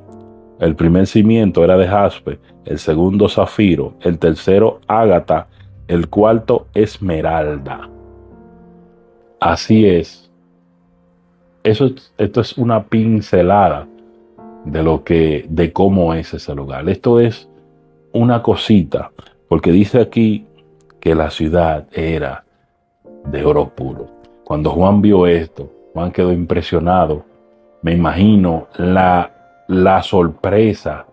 El 0.59 0.75
primer 0.75 1.05
cimiento 1.05 1.63
era 1.63 1.77
de 1.77 1.87
jaspe, 1.87 2.39
el 2.65 2.79
segundo 2.79 3.29
zafiro, 3.29 3.93
el 4.01 4.17
tercero 4.17 4.79
ágata, 4.87 5.47
el 5.87 6.09
cuarto 6.09 6.67
esmeralda. 6.73 7.89
Así 9.39 9.87
es. 9.87 10.29
Eso, 11.63 11.89
esto 12.17 12.41
es 12.41 12.57
una 12.57 12.83
pincelada 12.83 13.87
de 14.65 14.83
lo 14.83 15.03
que, 15.03 15.45
de 15.49 15.71
cómo 15.71 16.13
es 16.13 16.33
ese 16.33 16.53
lugar. 16.55 16.87
Esto 16.89 17.19
es 17.19 17.49
una 18.13 18.41
cosita, 18.41 19.11
porque 19.47 19.71
dice 19.71 20.01
aquí 20.01 20.45
que 20.99 21.15
la 21.15 21.29
ciudad 21.29 21.87
era 21.91 22.43
de 23.25 23.45
oro 23.45 23.69
puro. 23.69 24.07
Cuando 24.43 24.71
Juan 24.71 25.01
vio 25.01 25.27
esto, 25.27 25.71
Juan 25.93 26.11
quedó 26.11 26.31
impresionado. 26.31 27.23
Me 27.81 27.93
imagino 27.93 28.67
la, 28.77 29.63
la 29.67 30.01
sorpresa 30.03 31.05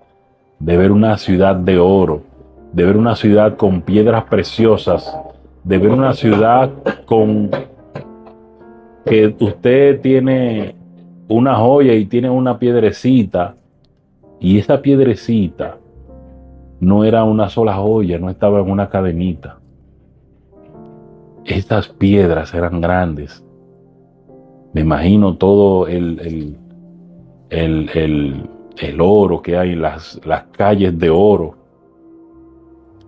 de 0.59 0.77
ver 0.77 0.93
una 0.93 1.19
ciudad 1.19 1.57
de 1.57 1.79
oro, 1.79 2.23
de 2.75 2.85
ver 2.85 2.97
una 2.97 3.15
ciudad 3.15 3.57
con 3.57 3.83
piedras 3.83 4.25
preciosas, 4.25 5.17
de 5.63 5.79
ver 5.79 5.91
una 5.93 6.13
ciudad 6.13 6.71
con 7.07 7.49
que 9.07 9.35
usted 9.39 10.01
tiene 10.01 10.75
una 11.29 11.55
joya 11.55 11.95
y 11.95 12.07
tiene 12.07 12.29
una 12.29 12.59
piedrecita 12.59 13.55
y 14.41 14.59
esa 14.59 14.83
piedrecita 14.83 15.79
no 16.81 17.05
era 17.05 17.23
una 17.23 17.49
sola 17.49 17.75
joya, 17.75 18.19
no 18.19 18.29
estaba 18.29 18.59
en 18.61 18.69
una 18.69 18.89
cadenita. 18.89 19.59
Estas 21.45 21.89
piedras 21.89 22.53
eran 22.55 22.81
grandes. 22.81 23.45
Me 24.73 24.81
imagino 24.81 25.37
todo 25.37 25.87
el, 25.87 26.59
el, 27.51 28.49
el, 28.77 29.01
oro 29.01 29.41
que 29.41 29.57
hay, 29.57 29.77
las, 29.77 30.21
las 30.25 30.45
calles 30.51 30.99
de 30.99 31.09
oro. 31.09 31.64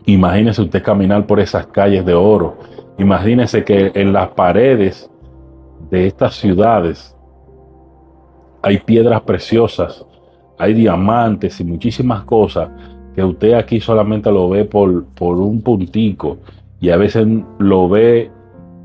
Imagínese 0.07 0.63
usted 0.63 0.83
caminar 0.83 1.27
por 1.27 1.41
esas 1.41 1.67
calles 1.67 2.07
de 2.07 2.15
oro. 2.15 2.57
Imagínese 2.97 3.65
que 3.65 3.91
en 3.95 4.13
las 4.13 4.29
paredes 4.29 5.11
de 5.91 6.07
estas 6.07 6.37
ciudades 6.37 7.17
hay 8.63 8.79
piedras 8.79 9.21
preciosas, 9.23 10.05
hay 10.59 10.75
diamantes 10.75 11.61
y 11.61 11.65
muchísimas 11.65 12.23
cosas 12.23 12.69
que 13.15 13.23
usted 13.23 13.55
aquí 13.55 13.81
solamente 13.81 14.31
lo 14.31 14.49
ve 14.49 14.65
por, 14.65 15.07
por 15.07 15.39
un 15.39 15.61
puntico 15.61 16.39
y 16.81 16.91
a 16.91 16.97
veces 16.97 17.27
lo 17.59 17.89
ve, 17.89 18.31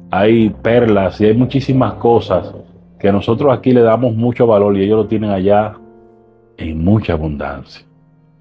hay 0.10 0.50
perlas 0.50 1.22
y 1.22 1.26
hay 1.26 1.34
muchísimas 1.34 1.94
cosas 1.94 2.54
que 3.00 3.12
nosotros 3.12 3.56
aquí 3.56 3.72
le 3.72 3.82
damos 3.82 4.16
mucho 4.16 4.48
valor 4.48 4.76
y 4.78 4.84
ellos 4.84 4.98
lo 4.98 5.08
tienen 5.08 5.32
allá 5.32 5.76
en 6.58 6.84
mucha 6.84 7.14
abundancia. 7.14 7.86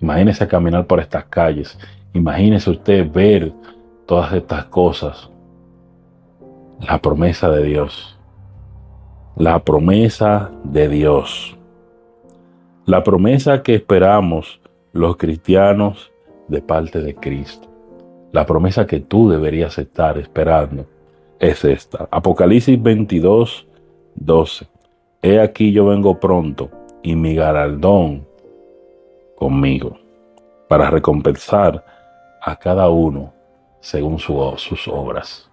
Imagínese 0.01 0.47
caminar 0.49 0.87
por 0.87 1.01
estas 1.01 1.25
calles, 1.25 1.79
imagínese 2.13 2.71
usted 2.71 3.11
ver 3.11 3.53
todas 4.07 4.33
estas 4.33 4.65
cosas. 4.67 5.31
La 6.81 7.01
promesa 7.01 7.51
de 7.51 7.63
Dios. 7.63 8.19
La 9.37 9.65
promesa 9.65 10.51
de 10.65 10.89
Dios. 10.89 11.57
La 12.87 13.05
promesa 13.05 13.63
que 13.63 13.75
esperamos 13.75 14.61
los 14.93 15.17
cristianos 15.17 16.11
de 16.49 16.61
parte 16.61 17.01
de 17.01 17.15
Cristo. 17.15 17.69
La 18.33 18.47
promesa 18.47 18.87
que 18.87 19.01
tú 19.01 19.29
deberías 19.29 19.79
estar 19.79 20.19
esperando 20.19 20.87
es 21.39 21.65
esta. 21.65 22.09
Apocalipsis 22.11 22.81
22, 22.81 23.67
12. 24.17 24.69
He 25.23 25.41
aquí 25.41 25.73
yo 25.73 25.87
vengo 25.87 26.19
pronto 26.19 26.71
y 27.03 27.15
mi 27.15 27.35
galardón 27.35 28.27
conmigo 29.37 29.99
para 30.69 30.91
recompensar 30.91 31.85
a 32.43 32.57
cada 32.57 32.89
uno 32.91 33.33
según 33.81 34.19
sus 34.19 34.89
obras. 34.89 35.51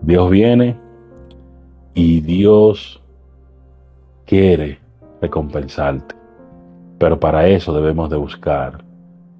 Dios 0.00 0.30
viene 0.30 0.76
Y 1.94 2.20
Dios 2.20 3.02
quiere 4.24 4.78
recompensarte. 5.20 6.14
Pero 6.98 7.20
para 7.20 7.46
eso 7.46 7.74
debemos 7.74 8.08
de 8.08 8.16
buscar 8.16 8.82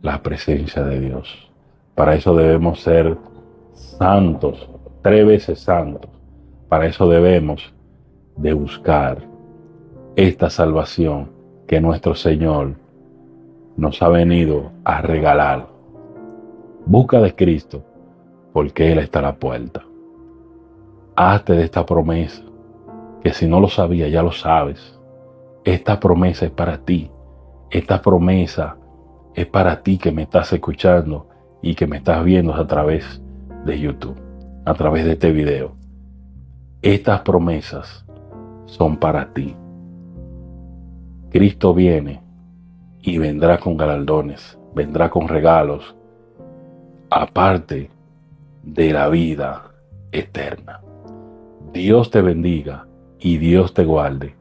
la 0.02 0.22
presencia 0.22 0.82
de 0.84 1.00
Dios. 1.00 1.50
Para 1.94 2.14
eso 2.14 2.34
debemos 2.34 2.80
ser 2.80 3.16
santos, 3.72 4.68
tres 5.02 5.26
veces 5.26 5.60
santos. 5.60 6.10
Para 6.68 6.86
eso 6.86 7.08
debemos 7.08 7.72
de 8.36 8.52
buscar 8.52 9.18
esta 10.16 10.50
salvación 10.50 11.30
que 11.66 11.80
nuestro 11.80 12.14
Señor 12.14 12.74
nos 13.76 14.02
ha 14.02 14.08
venido 14.08 14.70
a 14.84 15.00
regalar. 15.00 15.71
Busca 16.86 17.20
de 17.20 17.34
Cristo 17.34 17.84
porque 18.52 18.92
Él 18.92 18.98
está 18.98 19.20
a 19.20 19.22
la 19.22 19.36
puerta. 19.36 19.82
Hazte 21.14 21.54
de 21.54 21.64
esta 21.64 21.86
promesa, 21.86 22.42
que 23.22 23.32
si 23.32 23.46
no 23.46 23.60
lo 23.60 23.68
sabía, 23.68 24.08
ya 24.08 24.22
lo 24.22 24.32
sabes. 24.32 24.98
Esta 25.64 26.00
promesa 26.00 26.46
es 26.46 26.50
para 26.50 26.78
ti. 26.78 27.10
Esta 27.70 28.02
promesa 28.02 28.76
es 29.34 29.46
para 29.46 29.82
ti 29.82 29.96
que 29.96 30.12
me 30.12 30.22
estás 30.22 30.52
escuchando 30.52 31.28
y 31.62 31.74
que 31.74 31.86
me 31.86 31.98
estás 31.98 32.24
viendo 32.24 32.54
a 32.54 32.66
través 32.66 33.22
de 33.64 33.78
YouTube, 33.78 34.20
a 34.64 34.74
través 34.74 35.04
de 35.04 35.12
este 35.12 35.30
video. 35.30 35.76
Estas 36.82 37.20
promesas 37.20 38.04
son 38.66 38.96
para 38.96 39.32
ti. 39.32 39.54
Cristo 41.30 41.72
viene 41.72 42.20
y 43.00 43.18
vendrá 43.18 43.58
con 43.58 43.76
galardones, 43.76 44.58
vendrá 44.74 45.08
con 45.08 45.28
regalos, 45.28 45.96
aparte 47.12 47.90
de 48.62 48.92
la 48.92 49.08
vida 49.08 49.70
eterna. 50.12 50.80
Dios 51.72 52.10
te 52.10 52.22
bendiga 52.22 52.86
y 53.18 53.38
Dios 53.38 53.74
te 53.74 53.84
guarde. 53.84 54.34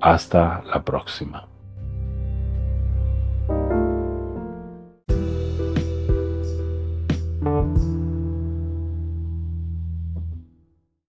Hasta 0.00 0.62
la 0.64 0.82
próxima. 0.82 1.49